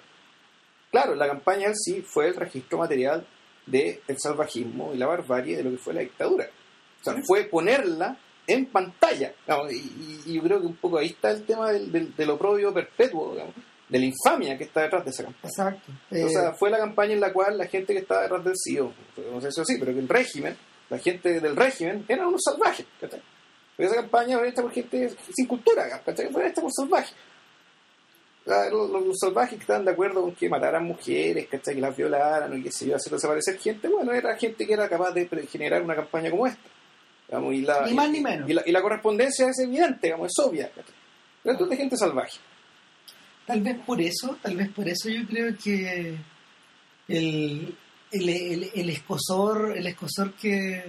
[0.91, 3.25] Claro, la campaña en sí fue el registro material
[3.65, 6.49] del salvajismo y la barbarie de lo que fue la dictadura.
[6.99, 9.33] O sea, fue ponerla en pantalla.
[9.47, 12.13] digamos, y, y- y yo creo que un poco ahí está el tema del, del,
[12.13, 13.55] del oprobio perpetuo, digamos,
[13.91, 15.49] de la infamia que está detrás de esa campaña.
[15.51, 15.91] Exacto.
[16.11, 18.53] O Eh, sea, fue la campaña en la cual la gente que estaba detrás del
[18.55, 18.91] CEO,
[19.31, 20.55] no sé si así, pero que el régimen,
[20.89, 23.21] la gente del régimen, eran unos salvajes, ¿cachai?
[23.77, 26.31] Pero esa campaña fue hecha por gente sin cultura, ¿cachai?
[26.31, 27.13] Fue hecha por salvajes.
[28.45, 31.75] O los, los- los salvajes que estaban de acuerdo con que mataran mujeres, ¿cachai?
[31.75, 34.73] Que las violaran y que se iba a hacer desaparecer gente, bueno, era gente que
[34.73, 36.59] era capaz de generar una campaña como esta.
[37.27, 38.49] Digamos, y la, Ni más y- ni menos.
[38.49, 40.69] Y la, y la correspondencia es evidente, digamos, es obvia.
[40.69, 40.93] ¿cachai?
[41.43, 42.39] Pero esto es de gente salvaje.
[43.51, 46.17] Tal vez por eso, tal vez por eso yo creo que
[47.09, 47.75] el,
[48.11, 50.85] el, el- el escosor, el escosor que,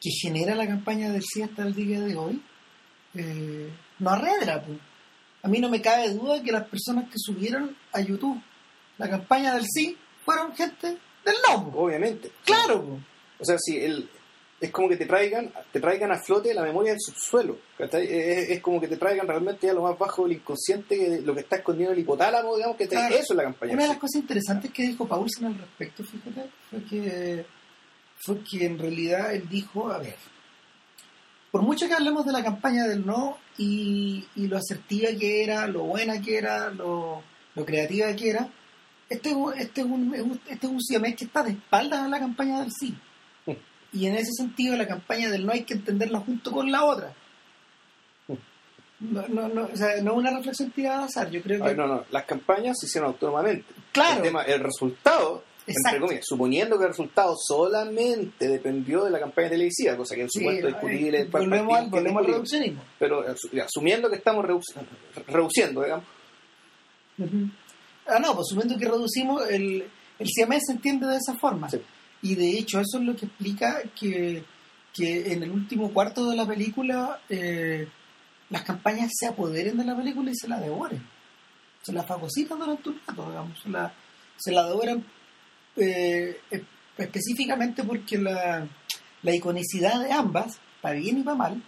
[0.00, 2.40] que genera la campaña del sí hasta el día de hoy,
[3.14, 4.62] eh, no arredra.
[5.42, 8.40] A mí no me cabe duda que las personas que subieron a YouTube
[8.98, 10.86] la campaña del sí fueron gente
[11.24, 11.68] del no.
[11.74, 12.30] Obviamente.
[12.44, 13.00] Claro.
[13.40, 14.08] O sea, si el,
[14.60, 17.58] es como que te traigan, te traigan a flote la memoria del subsuelo.
[17.78, 21.40] Es, es como que te traigan realmente a lo más bajo del inconsciente, lo que
[21.40, 23.14] está escondido en el hipotálamo, digamos, que Claro.
[23.14, 23.74] eso es la campaña.
[23.74, 27.46] Una de las cosas interesantes que dijo Paulsen al respecto, fíjate, fue que,
[28.18, 30.16] fue que en realidad él dijo, a ver,
[31.50, 35.66] por mucho que hablemos de la campaña del no y, y lo asertiva que era,
[35.66, 37.22] lo buena que era, lo,
[37.54, 38.48] lo creativa que era,
[39.08, 42.00] este, es un- este, es un, es un- este es un que está de espaldas
[42.00, 42.94] a la campaña del sí.
[43.92, 47.14] Y en ese sentido la campaña del no hay que entenderla junto con la otra.
[48.98, 51.68] no, no, no, o sea, no es una reflexión tirada al azar, yo creo que...
[51.70, 53.64] Ay, no, no, las campañas se hicieron autónomamente.
[53.92, 54.16] Claro.
[54.18, 55.88] El, tema, el resultado, Exacto.
[55.88, 60.30] entre comillas, suponiendo que el resultado solamente dependió de la campaña televisiva, cosa que en
[60.30, 61.24] su Sí, momento eh, discutible.
[61.26, 62.82] volvemos, al, volvemos al reduccionismo.
[62.98, 64.86] Pero asu- asumiendo que estamos reduc-
[65.26, 66.04] reduciendo, digamos.
[68.06, 69.84] Ah, no, pues suponiendo que reducimos, el,
[70.18, 71.68] el siamés se entiende de esa forma.
[71.68, 71.80] Sí.
[72.26, 74.42] Y de hecho eso es lo que explica que,
[74.92, 77.86] que en el último cuarto de la película eh,
[78.50, 81.06] las campañas se apoderen de la película y se la devoren.
[81.82, 83.62] Se la fagocitan durante un rato, digamos.
[83.62, 83.94] Se la,
[84.36, 85.04] se la devoran
[85.76, 86.40] eh,
[86.98, 88.66] específicamente porque la,
[89.22, 91.62] la iconicidad de ambas, para bien y para mal,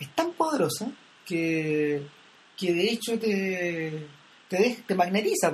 [0.00, 0.90] es tan poderosa
[1.24, 2.02] que,
[2.56, 4.08] que de hecho te,
[4.48, 5.52] te, te magnetiza.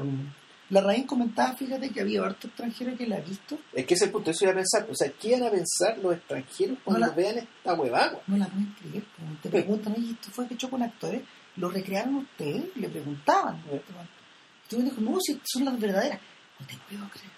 [0.71, 4.05] La Raín comentaba, fíjate que había harto extranjero que la ha visto, es que ese
[4.05, 4.87] es el punto, eso iba a pensar.
[4.91, 8.21] O sea, ¿qué van a pensar los extranjeros cuando No la- vean esta huevada?
[8.27, 9.05] no la pueden creer.
[9.17, 9.43] pues.
[9.43, 11.23] Te preguntan, oye, ¿esto fue hecho con actores?
[11.57, 12.65] ¿Lo recrearon ustedes?
[12.75, 13.63] Y le preguntaban.
[13.71, 13.77] Sí.
[13.77, 16.19] Y tú dijo, no, si son las verdaderas.
[16.59, 17.31] No te puedo creer.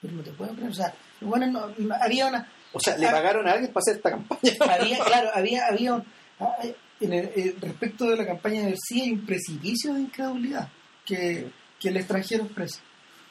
[0.00, 0.70] Pero no te puedo creer.
[0.70, 2.48] O sea, bueno, no- no- había una...
[2.72, 3.10] O sea, le Ah.
[3.12, 4.52] pagaron a alguien para hacer esta campaña.
[4.78, 6.04] había, claro, había, había un-
[6.38, 6.54] ah,
[7.00, 10.68] en el- eh, respecto de la campaña del sí hay un precipicio de incredulidad
[11.04, 12.80] que, que el extranjero expresa.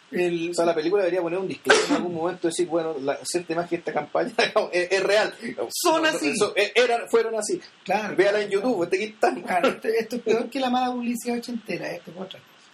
[0.09, 3.17] El, O sea, la película debería poner un disclaimer en algún momento, decir, bueno, la,
[3.23, 4.31] cierta más que esta campaña
[4.71, 5.33] es, es real.
[5.69, 6.29] Son así.
[6.29, 7.59] Eso, eran, fueron así.
[7.83, 9.35] claro, Véala en YouTube, este aquí está.
[9.35, 12.69] Claro, esto, esto es peor que la mala publicidad ochentera, esto es otra cosa.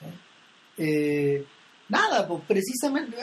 [0.00, 0.06] ¿sí?
[0.78, 1.44] Eh,
[1.88, 3.16] nada, pues precisamente,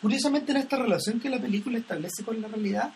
[0.00, 2.90] curiosamente en esta relación que la película establece con la realidad,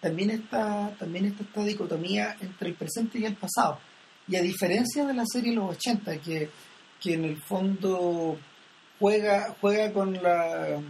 [0.00, 3.80] también está, también está esta dicotomía entre el presente y el pasado.
[4.28, 6.50] Y a diferencia de la serie Los 80, que,
[7.00, 8.38] que en el fondo
[8.98, 10.80] juega, juega con la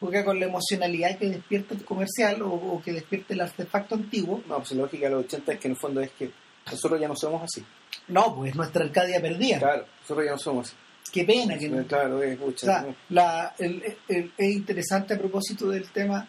[0.00, 4.42] juega con la emocionalidad que despierta el comercial o, o que despierta el artefacto antiguo,
[4.48, 6.30] No, pues la lógica de los 80 es que en el fondo es que
[6.66, 7.64] nosotros ya no somos así.
[8.08, 9.58] No, pues nuestra Arcadia perdida.
[9.60, 10.76] Claro, nosotros ya no somos así.
[11.12, 11.84] Qué pena que no.
[11.86, 12.66] Claro, es O pucha.
[12.66, 12.96] sea, ¿no?
[13.10, 16.26] la, el- el- es interesante a propósito del tema.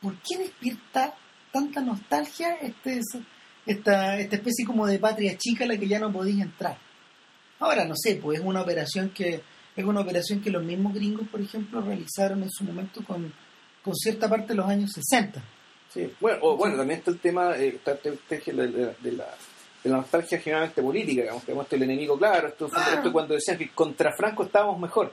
[0.00, 1.14] ¿Por qué despierta
[1.52, 3.00] tanta nostalgia este,
[3.66, 6.76] esta, esta especie como de patria chica a la que ya no podéis entrar?
[7.62, 9.40] Ahora, no sé, pues es una operación que
[9.74, 13.32] es una operación que los mismos gringos, por ejemplo, realizaron en su momento con,
[13.82, 15.42] con cierta parte de los años 60.
[15.92, 16.12] Sí.
[16.20, 19.26] Bueno, o, bueno, también está el tema eh, está el tema de, de- de la,
[19.84, 22.96] de la nostalgia generalmente política, digamos, que esto el enemigo claro, esto, Claro.
[22.96, 25.12] esto cuando decían que contra Franco estábamos mejor.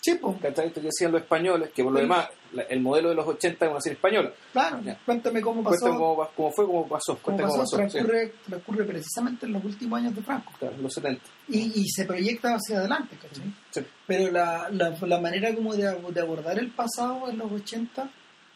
[0.00, 2.04] Sí, pues, que decían los españoles, que por lo Sí.
[2.04, 4.32] demás, la- el modelo de los 80 es una serie española.
[4.52, 4.80] claro.
[4.84, 4.96] Ya.
[5.04, 5.76] Cuéntame cómo pasó.
[5.80, 7.12] Cuéntame cómo, cómo fue, cómo pasó.
[7.18, 7.76] cómo Cuéntame pasó, cómo pasó.
[7.98, 8.04] sí.
[8.04, 10.52] transcurre, transcurre precisamente en los últimos años de Franco.
[10.58, 11.22] Claro, los 70.
[11.48, 13.52] y, y se proyecta hacia adelante, ¿cachai?
[13.70, 13.80] Sí.
[14.06, 15.82] Pero la, la, la manera como de,
[16.12, 18.08] de abordar el pasado en los 80,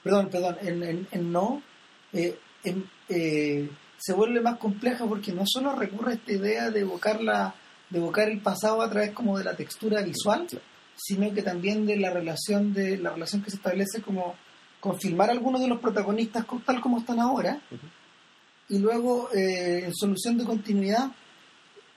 [0.05, 1.61] perdón, perdón, en, en, en no,
[2.12, 3.68] eh, en- eh,
[3.99, 7.55] se vuelve más compleja porque no solo recurre a esta idea de evocar, la,
[7.90, 10.64] de evocar el pasado a través como de la textura visual, Claro.
[10.97, 14.34] Sino que también de la relación de la relación que se establece como
[14.80, 17.61] con filmar a algunos de los protagonistas tal como están ahora
[18.68, 21.11] y luego eh, en solución de continuidad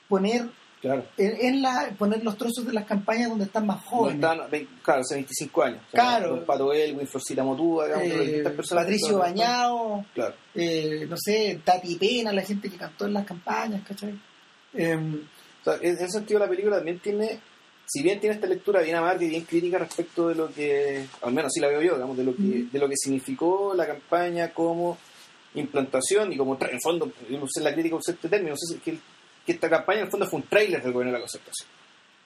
[0.08, 0.48] poner
[0.82, 1.04] Claro.
[1.18, 4.16] en, en la poner los trozos de las campañas donde están más No jóvenes.
[4.22, 5.80] estaban, ve- claro, hace 25 años.
[5.88, 6.46] O sea, Claro.
[6.46, 8.44] Pato Elwin, Florcita Motúa, Eh.
[8.70, 10.36] Patricio Bañado, Claro.
[10.54, 14.14] eh, no sé, Tati Pena, la gente que cantó en las campañas, ¿cachai?
[14.74, 15.22] Em,
[15.62, 17.40] O sea, en ese sentido la película también tiene,
[17.86, 21.34] si bien tiene esta lectura bien amarga y bien crítica respecto de lo que, al
[21.34, 24.52] menos así la veo yo, digamos, de lo que, de lo que significó la campaña
[24.54, 24.98] como
[25.54, 28.80] implantación y como, en fondo, no sé la crítica usé este término, no sé si
[28.80, 28.98] que,
[29.46, 31.70] que esta campaña en el fondo fue un trailer del gobierno de la concertación.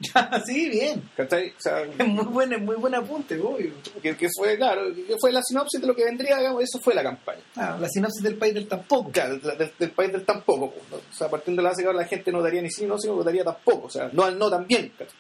[0.46, 1.10] sí, bien.
[1.16, 1.50] ¿Cachai?
[1.50, 3.74] O sea, Es muy buen, es muy buen apunte, obvio.
[4.02, 6.96] que, que fue, claro, que fue la sinopsis de lo que vendría, digamos, eso fue
[6.96, 7.42] la campaña.
[7.58, 9.12] Ah, la sinopsis del país del tampoco.
[9.12, 10.72] Claro, del, del- del país del tampoco.
[10.90, 11.02] pues.
[11.12, 12.98] O sea, partiendo de la base que ahora la gente no daría ni sí, no,
[12.98, 13.88] sino que votaría tampoco.
[13.88, 14.90] O sea, no al no también.
[14.98, 15.14] ¿cachai?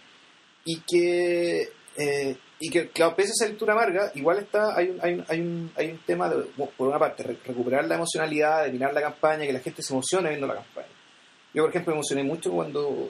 [0.65, 4.99] Y que, eh, y que, claro, pese a esa lectura amarga, igual está, hay un,
[5.01, 6.43] hay un, hay un, hay un tema, de,
[6.77, 9.93] por una parte, re- recuperar la emocionalidad, de mirar la campaña, que la gente se
[9.93, 10.87] emocione viendo la campaña.
[11.53, 13.09] Yo, por ejemplo, me emocioné mucho cuando,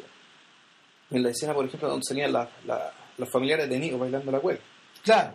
[1.11, 4.39] en la escena, por ejemplo, donde salían la- la- los familiares de Nico bailando la
[4.39, 4.61] cueca.
[5.03, 5.33] Claro.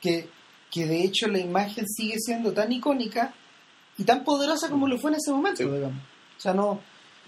[0.00, 0.26] Que,
[0.70, 3.34] que de hecho la imagen sigue siendo tan icónica
[3.98, 5.68] y tan poderosa como lo fue en ese momento, Sí.
[5.68, 6.02] digamos.
[6.38, 6.80] O sea, no.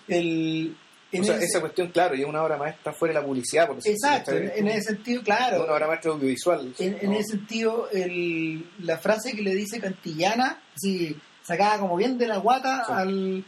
[0.09, 0.75] El,
[1.21, 3.67] O sea, ese- esa cuestión, claro, y es una obra maestra fuera de la publicidad,
[3.67, 5.65] por exacto, en, ese sentido, Es claro.
[5.65, 6.75] una obra maestra audiovisual.
[6.79, 12.27] En, ese sentido, el, la frase que le dice Cantillana, así, sacada como bien de
[12.29, 12.93] la guata Sí.
[12.93, 13.45] al,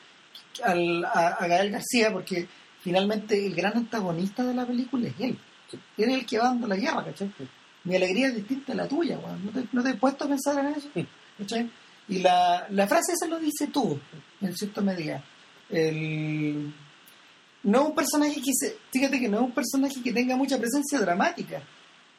[0.64, 2.46] al, a, a Gael García, porque
[2.82, 5.38] finalmente el gran antagonista de la película es él.
[5.70, 5.78] Sí.
[5.98, 7.32] Él es el que va dando la guerra, ¿cachai?
[7.38, 7.48] Sí.
[7.84, 9.44] Mi alegría es distinta a la tuya, weón.
[9.46, 10.88] ¿No te, no te he puesto a pensar en eso?
[10.92, 11.06] Sí.
[11.38, 11.70] ¿Cachai?
[12.08, 13.98] Y la, la frase esa lo dice tú,
[14.42, 15.24] en cierta medida.
[15.70, 16.72] el
[17.64, 20.58] no es un personaje que se, fíjate que no es un personaje que tenga mucha
[20.58, 21.62] presencia dramática,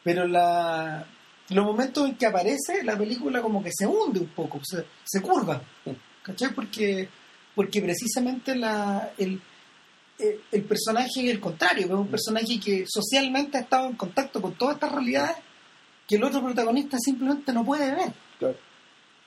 [0.04, 1.06] pero la
[1.50, 5.22] los momentos en que aparece la película como que se hunde un poco, se, se
[5.22, 5.62] curva,
[6.24, 6.54] ¿cachai?
[6.54, 7.08] Porque
[7.54, 9.40] porque precisamente la el,
[10.18, 14.42] el, el personaje es el contrario, es un personaje que socialmente ha estado en contacto
[14.42, 15.38] con todas estas realidades
[16.08, 18.12] que el otro protagonista simplemente no puede ver.
[18.40, 18.58] Claro.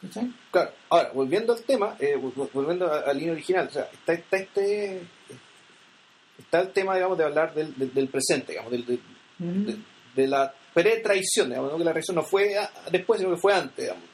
[0.02, 0.32] ¿cachai?
[0.50, 4.12] Claro, ahora, volviendo al tema, eh, vol- volviendo a- al línea original, o sea, está,
[4.12, 5.02] está este
[6.38, 9.00] está el tema, digamos, de hablar del, del- del presente, digamos, del, del-
[9.38, 9.76] de,
[10.14, 11.78] de la pre-traición, digamos, ¿no?
[11.78, 14.04] que la traición no fue a- después, sino que fue antes, digamos.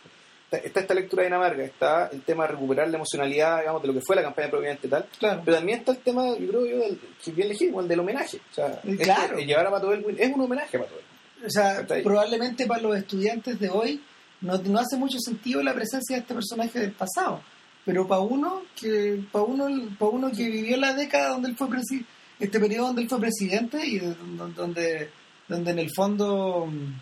[0.50, 3.88] Está, está esta lectura de Dinamarca, está el tema de recuperar la emocionalidad, digamos, de
[3.88, 5.42] lo que fue la campaña propiamente tal, Claro.
[5.44, 8.38] pero también está el tema, yo creo yo, del, que bien legítimo, el del homenaje.
[8.50, 9.38] O sea, Eh, es claro.
[9.38, 11.46] el llevar a Pato Elwin es un homenaje a Pato Elwin.
[11.46, 14.02] O sea, probablemente para los estudiantes de hoy
[14.40, 17.42] no, no hace mucho sentido la presencia de este personaje del pasado.
[17.84, 19.66] Pero para uno que para uno,
[19.98, 22.04] para uno que vivió la década donde él fue presi-
[22.40, 24.14] este periodo donde él fue presidente y de-
[24.56, 25.08] donde,
[25.48, 26.94] donde, en el fondo mm,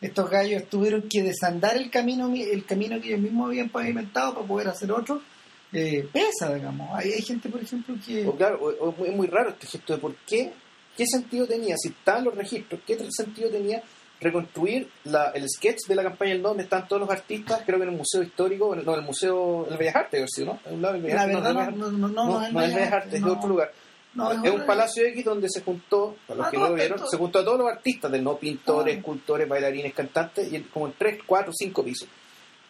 [0.00, 4.34] estos gallos tuvieron que desandar el camino mi- el camino que ellos mismos habían pavimentado
[4.34, 5.20] para poder hacer otro,
[5.72, 6.88] eh, pesa, digamos.
[6.94, 8.26] Hay, hay gente, por ejemplo, que...
[8.26, 10.52] O claro, o- o es muy raro este gesto de por qué,
[10.96, 13.82] qué sentido tenía, si estaban los registros, qué sentido tenía
[14.20, 17.78] reconstruir la, el sketch de la campaña del No, donde están todos los artistas, creo
[17.78, 20.44] que en el Museo Histórico, en el- no, en el Museo del Bellas Artes, ¿sí,
[20.44, 20.60] ¿no?
[20.66, 22.90] En un lado del Bellas La Artes, no, no, no, no, no, no, no, no.
[23.20, 23.26] No,
[24.14, 26.76] es otro- un palacio X donde se juntó, para los Ah, que no, no lo
[26.76, 28.98] está vieron, se juntó a todos los artistas del no, pintores, Ah.
[28.98, 32.08] escultores, bailarines, cantantes, y como en 3, 4, 5 pisos.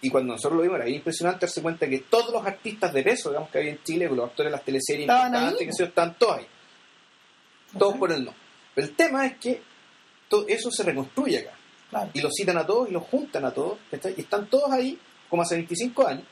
[0.01, 3.31] Y cuando nosotros lo vimos era impresionante darse cuenta que todos los artistas de peso,
[3.31, 6.19] digamos que había en Chile, con los actores de las teleseries importantes, que se están
[6.19, 6.47] todos ahí.
[7.79, 8.35] Todos por el no.
[8.75, 9.63] Pero el tema es que
[10.29, 11.53] todo eso se reconstruye acá.
[11.91, 12.11] Claro.
[12.13, 13.79] Y los citan a todos y los juntan a todos.
[13.91, 14.15] ¿cachai?
[14.17, 16.25] Y están todos ahí, como hace 25 años.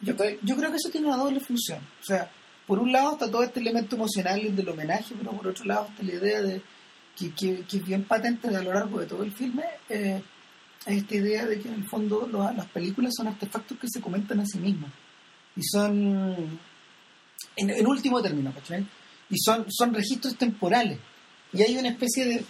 [0.00, 1.78] Yo, yo creo que eso tiene una doble función.
[2.00, 2.30] O sea,
[2.68, 6.02] por un lado está todo este elemento emocional del homenaje, pero por otro lado está
[6.02, 6.60] la idea de
[7.16, 10.22] que, que, que es bien patente a lo largo de todo el filme, eh,
[10.84, 14.44] esta idea de que en el fondo las películas son artefactos que se comentan a
[14.44, 14.90] sí mismos.
[15.56, 16.60] Y son,
[17.56, 18.86] en, último término, ¿cachai?
[19.30, 20.98] Y son, son registros temporales.
[21.54, 22.44] Y hay una especie de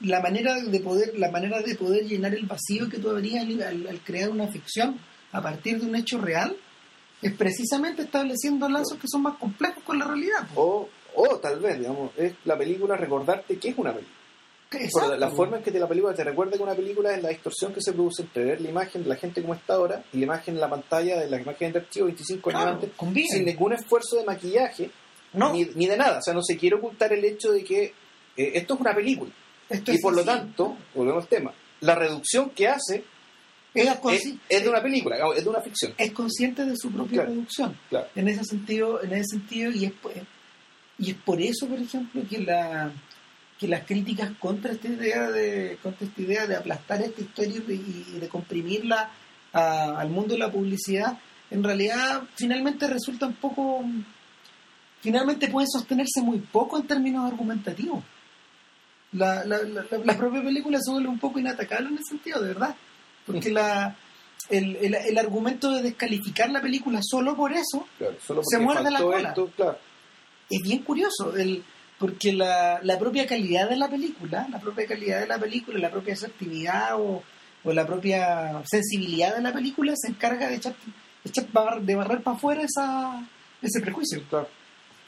[0.00, 4.00] la manera de poder la manera de poder llenar el vacío que tú habrías al
[4.02, 4.96] crear una ficción
[5.32, 6.56] a partir de un hecho real
[7.22, 10.48] es precisamente estableciendo lazos que son más complejos con la realidad.
[10.54, 14.16] O, o tal vez, digamos, es la película recordarte que es una película.
[14.72, 17.30] Exacto, la, forma en que te, la película te recuerda que una película es la
[17.30, 20.18] distorsión que se produce entre ver la imagen de la gente como está ahora y
[20.18, 23.28] la imagen en la pantalla de la imagen de archivo 25 años Claro, antes, conviene.
[23.30, 24.90] sin ningún esfuerzo de maquillaje
[25.32, 26.18] No, ni, ni de nada.
[26.18, 27.82] O sea, no se quiere ocultar el hecho de que
[28.36, 29.32] eh, esto es una película.
[29.68, 33.02] esto Y es por lo tanto, volvemos al tema, la reducción que hace
[33.74, 35.94] es, es, consci- es de una película, es de una ficción.
[35.96, 37.30] es consciente de su propia Claro.
[37.32, 37.76] producción.
[37.88, 38.06] Claro.
[38.14, 40.12] En ese sentido, en ese sentido y es por,
[40.98, 42.92] y es por eso, por ejemplo, que la
[43.58, 47.60] que las críticas contra esta idea de contra esta idea de aplastar esta historia y
[47.60, 49.10] de, y de comprimirla
[49.52, 51.18] a- al mundo de la publicidad
[51.50, 53.84] en realidad finalmente resulta un poco
[55.02, 58.02] finalmente pueden sostenerse muy poco en términos argumentativos
[59.12, 62.40] la, la, la, la- la propia película se vuelve un poco inatacable en ese sentido
[62.40, 62.74] de verdad
[63.26, 63.96] porque la
[64.48, 68.90] el, el, el argumento de descalificar la película solo por eso Claro, solo Se muerde
[68.90, 69.28] la cola.
[69.28, 69.78] esto, claro.
[70.48, 71.62] es bien curioso el,
[71.98, 75.90] porque la, la propia calidad de la película, la propia calidad de la película, la
[75.90, 77.22] propia asertividad o,
[77.62, 80.74] o la propia sensibilidad de la película se encarga de echar,
[81.22, 83.22] de, echar bar- de barrer para afuera esa,
[83.62, 84.22] ese prejuicio.
[84.28, 84.48] claro.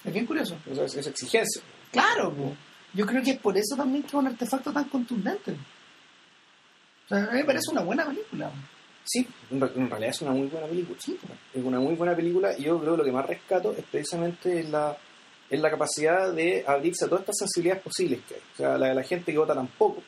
[0.04, 0.56] Es bien curioso.
[0.70, 1.62] O sea, es, es exigencia.
[1.92, 2.54] Claro, po.
[2.92, 5.56] yo creo que es por eso también que es un artefacto tan contundente.
[7.32, 8.50] Me parece una buena película.
[9.04, 10.98] Sí, en, re- en realidad es una muy buena película.
[11.00, 11.18] Sí.
[11.54, 14.62] Es una muy buena película y yo creo que lo que más rescato es precisamente
[14.64, 14.96] la,
[15.50, 18.40] es la capacidad de abrirse a todas estas sensibilidades posibles que hay.
[18.54, 20.02] O sea, la de la gente que vota tan poco,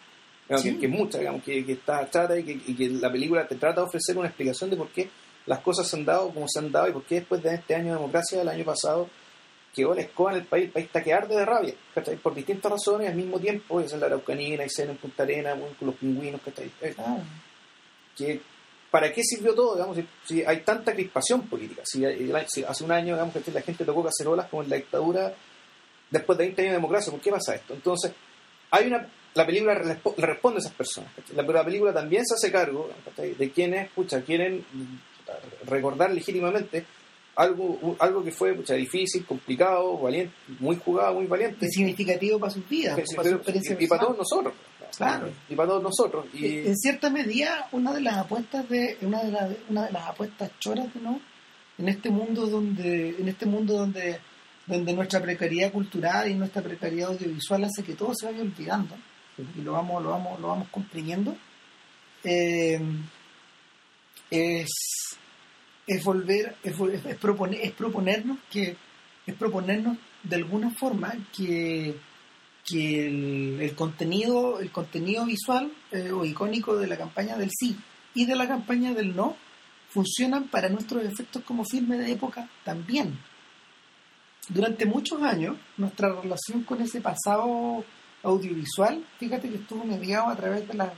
[0.48, 0.74] digamos, Sí.
[0.74, 3.46] que, que es mucha, digamos, que, que está, trata y que, y que la película
[3.48, 5.08] te trata de ofrecer una explicación de por qué
[5.46, 7.74] las cosas se han dado como se han dado y por qué después de este
[7.74, 9.08] año de democracia del año pasado
[9.74, 12.16] quedó la escoba en el país, el país está que arde de rabia, ¿cachai?
[12.16, 15.54] por distintas razones al mismo tiempo, es en la Araucanía, y en en Punta Arena,
[15.78, 16.70] con los pingüinos, ¿cachai?
[16.80, 17.18] Eh, Claro.
[18.16, 18.40] que
[18.90, 19.74] ¿para qué sirvió todo?
[19.74, 23.50] Digamos, si, si hay tanta crispación política, si, hay- si hace un año digamos, que
[23.50, 25.34] la gente tocó cacerolas como en la dictadura
[26.10, 27.74] después de 20 años de democracia, ¿por qué pasa esto?
[27.74, 28.12] Entonces,
[28.70, 31.92] hay una la película le respo- le responde a esas personas, la, pero la película
[31.92, 33.34] también se hace cargo ¿cachai?
[33.34, 34.64] de quienes pucha, quieren
[35.66, 36.84] recordar legítimamente
[37.36, 41.66] algo, algo que fue pucha, difícil, complicado, valiente, muy jugado, muy valiente.
[41.66, 44.54] Es significativo para sus vidas, Sí, para su pero- experiencia y, y para todos nosotros.
[44.96, 45.28] Claro.
[45.48, 46.26] Y para todos nosotros.
[46.34, 50.08] Y, en cierta medida una de las apuestas de una de las una de las
[50.08, 51.20] apuestas choras ¿no?
[51.78, 54.20] en este mundo donde en este mundo donde
[54.66, 58.94] donde nuestra precariedad cultural y nuestra precariedad audiovisual hace que todo se vaya olvidando
[59.58, 61.34] y lo vamos, lo vamos, lo vamos comprimiendo,
[62.22, 62.80] eh,
[64.30, 64.68] es,
[65.86, 68.76] es volver, es, es, proponer, es proponernos que
[69.26, 71.96] es proponernos de alguna forma que,
[72.64, 73.06] que
[73.64, 77.76] el, contenido, el contenido visual eh, o icónico de la campaña del sí
[78.14, 79.36] y de la campaña del no
[79.88, 83.18] funcionan para nuestros efectos como filme de época también.
[84.48, 87.84] Durante muchos años, nuestra relación con ese pasado
[88.22, 90.92] audiovisual, fíjate que estuvo mediado a través de, la,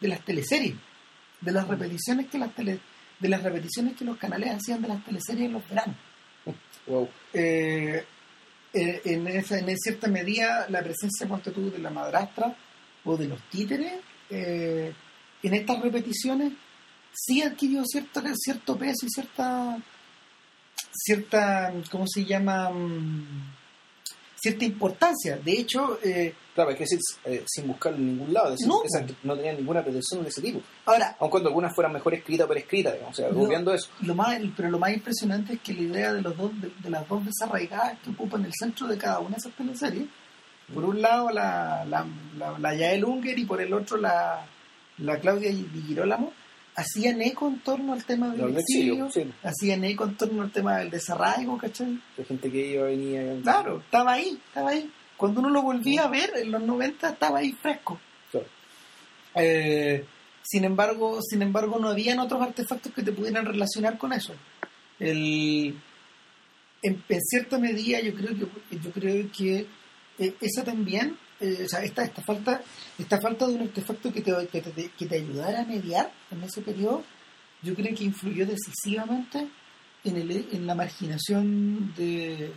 [0.00, 0.74] de las teleseries,
[1.40, 2.80] de las repeticiones que las tele,
[3.20, 5.96] de las repeticiones que los canales hacían de las teleseries en los veranos.
[7.34, 8.04] Eh,
[8.72, 12.56] eh, en, cierta medida la presencia de la madrastra
[13.04, 13.94] o de los títeres
[14.30, 14.92] eh,
[15.42, 16.52] en estas repeticiones
[17.12, 19.78] sí adquirió cierto, cierto peso y cierta
[20.92, 22.70] cierta ¿cómo se llama?
[24.40, 25.36] Mm, cierta importancia.
[25.36, 25.98] De hecho...
[26.02, 28.82] Eh, claro, hay que decir, eh, sin buscarlo en ningún lado, no,
[29.22, 30.60] no tenía ninguna pretensión de ese tipo.
[30.86, 33.88] Ahora, aun cuando algunas fueran mejor escritas pero escritas, o sea, obviando eso.
[34.02, 37.08] Lo más, pero lo más impresionante es que la idea de los dos de, las
[37.08, 40.08] dos desarraigadas que ocupan el centro de cada una de esas teleseries,
[40.72, 42.06] por un lado la, la,
[42.58, 44.46] la, Yael Unger y por el otro la,
[44.98, 46.32] la Claudia Di Girolamo,
[46.80, 49.08] hacían eco en torno al tema del exilio,
[49.42, 52.00] hacían eco en torno al tema del desarraigo, ¿cachai?
[52.16, 53.36] La gente que iba, venía...
[53.42, 54.90] Claro, estaba ahí, estaba ahí.
[55.16, 58.00] Cuando uno lo volvía a ver en los 90 estaba ahí fresco.
[59.34, 60.04] Eh,
[60.42, 64.32] sin embargo, sin embargo, no habían otros artefactos que te pudieran relacionar con eso.
[64.98, 65.78] El,
[66.82, 69.66] en, cierta medida yo creo que yo creo que
[70.18, 72.60] eh, esa también eh, o sea, esta, esta, falta,
[72.98, 76.42] esta falta de un artefacto que te, que, te, que te ayudara a mediar en
[76.42, 77.02] ese periodo,
[77.62, 79.48] yo creo que influyó decisivamente
[80.04, 82.52] en, el, en la marginación de,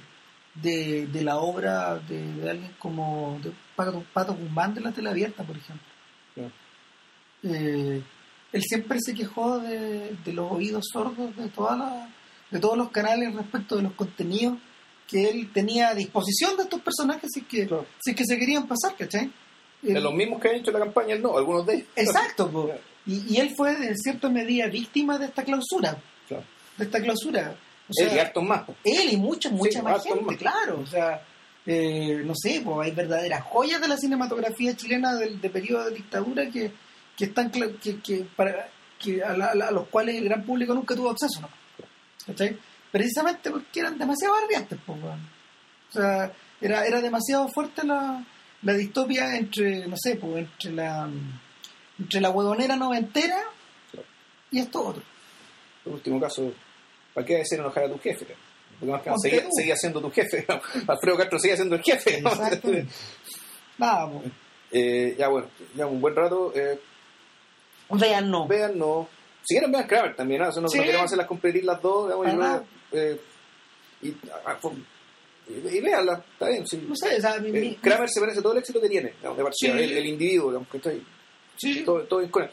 [0.56, 5.58] de, la obra de, alguien como de Pato, Pato Guzmán de la tele abierta, por
[5.58, 5.88] ejemplo.
[7.44, 8.02] Eh,
[8.54, 12.10] él siempre se quejó de, de los oídos sordos de, toda la,
[12.52, 14.58] de todos los canales respecto de los contenidos
[15.08, 17.70] que él tenía a disposición de estos personajes si que,
[18.04, 19.32] si que se querían pasar, ¿cachai?
[19.82, 21.88] De los mismos que han hecho la campaña, no, algunos de ellos.
[21.96, 22.72] Exacto,
[23.06, 25.98] y, y, él fue en cierta medida víctima de esta clausura.
[26.78, 27.54] De esta clausura.
[27.98, 28.64] él y hartos más.
[28.84, 30.80] Él y mucha, mucha más gente, claro.
[30.80, 31.22] O sea,
[31.66, 35.96] eh, no sé, pues hay verdaderas joyas de la cinematografía chilena del de periodo de
[35.96, 36.72] dictadura que,
[37.18, 38.70] que están que, que, para,
[39.00, 41.50] que a, a, los cuales el gran público nunca tuvo acceso, ¿no?
[42.26, 42.58] ¿Cachai?
[42.94, 48.24] Precisamente porque eran demasiado ardientes, pues, O sea, era, era demasiado fuerte la,
[48.62, 51.10] la distopia entre, no sé, pues, entre la
[52.00, 53.40] entre la huevonera noventera
[54.52, 55.02] y esto otro.
[55.86, 56.54] En último caso,
[57.16, 58.28] ¿para qué decir enojar a tu jefe?
[58.80, 60.46] Porque más que seguía, seguía, siendo tu jefe.
[60.88, 62.22] Alfredo Castro seguía siendo el jefe.
[62.22, 64.26] Nada, pues.
[64.72, 66.54] eh, ya bueno, ya un buen rato.
[66.56, 66.80] Eh,
[67.90, 68.48] vean no.
[68.48, 69.10] Vean no.
[69.44, 70.52] Si quieren vean Kramer también, ¿no?
[70.62, 72.08] no, queremos hacerlas competir las dos.
[72.08, 72.62] Digamos,
[72.94, 73.20] eh,
[74.02, 76.66] y, y, véanla, está bien.
[76.68, 76.86] Sí.
[76.88, 79.80] No sé, o sea, eh, Kramer se merece todo el éxito que tiene, de partida,
[79.80, 81.04] el, individuo, digamos, que estoy.
[81.58, 81.84] Sí.
[81.84, 82.50] Todo, todo con él.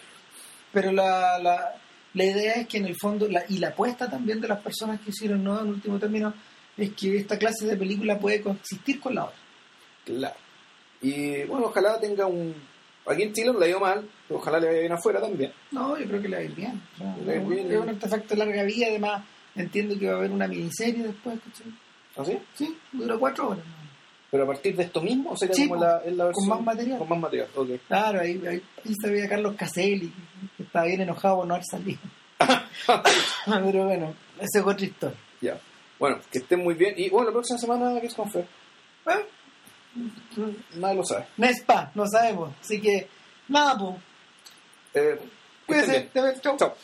[0.73, 1.75] Pero la, la,
[2.15, 5.01] la idea es que en el fondo, la, y la apuesta también de las personas
[5.01, 6.33] que hicieron no en último término,
[6.77, 9.39] es que esta clase de película puede coexistir con la otra.
[10.05, 10.37] Claro.
[11.03, 12.55] Y bueno, ojalá tenga un.
[13.07, 15.53] Aquí en Chile no la ha ido mal, pero ojalá le vaya bien afuera también.
[15.71, 16.83] No, yo creo que le va a ir bien.
[17.27, 19.25] es, un artefacto de larga vida, además
[19.61, 21.73] entiendo que va a haber una miniserie después, ¿cachai?
[22.17, 22.39] ¿Ah, sí?
[22.55, 23.65] Sí, dura cuatro horas.
[24.31, 25.31] ¿Pero a partir de esto mismo?
[25.31, 26.33] ¿O sería como la, la versión?
[26.33, 26.99] Con más material.
[26.99, 27.69] Con más material, ok.
[27.89, 28.63] Claro, ahí, ahí,
[29.01, 30.13] se veía Carlos Caselli,
[30.57, 31.99] que estaba bien enojado por no haber salido.
[33.47, 35.19] Pero bueno, ese es otra historia.
[35.41, 35.59] Ya.
[35.99, 36.95] Bueno, que estén muy bien.
[36.97, 38.47] Y bueno, la próxima semana, ¿qué es con Fer?
[39.07, 39.27] ¿Eh?
[40.77, 41.27] Nadie lo sabe.
[41.37, 42.55] Nespa, no sabemos.
[42.61, 43.09] Así que,
[43.49, 43.97] nada, pues.
[44.95, 45.19] Eh,
[45.67, 46.57] Cuídense, te veo, chau.
[46.57, 46.75] Chao.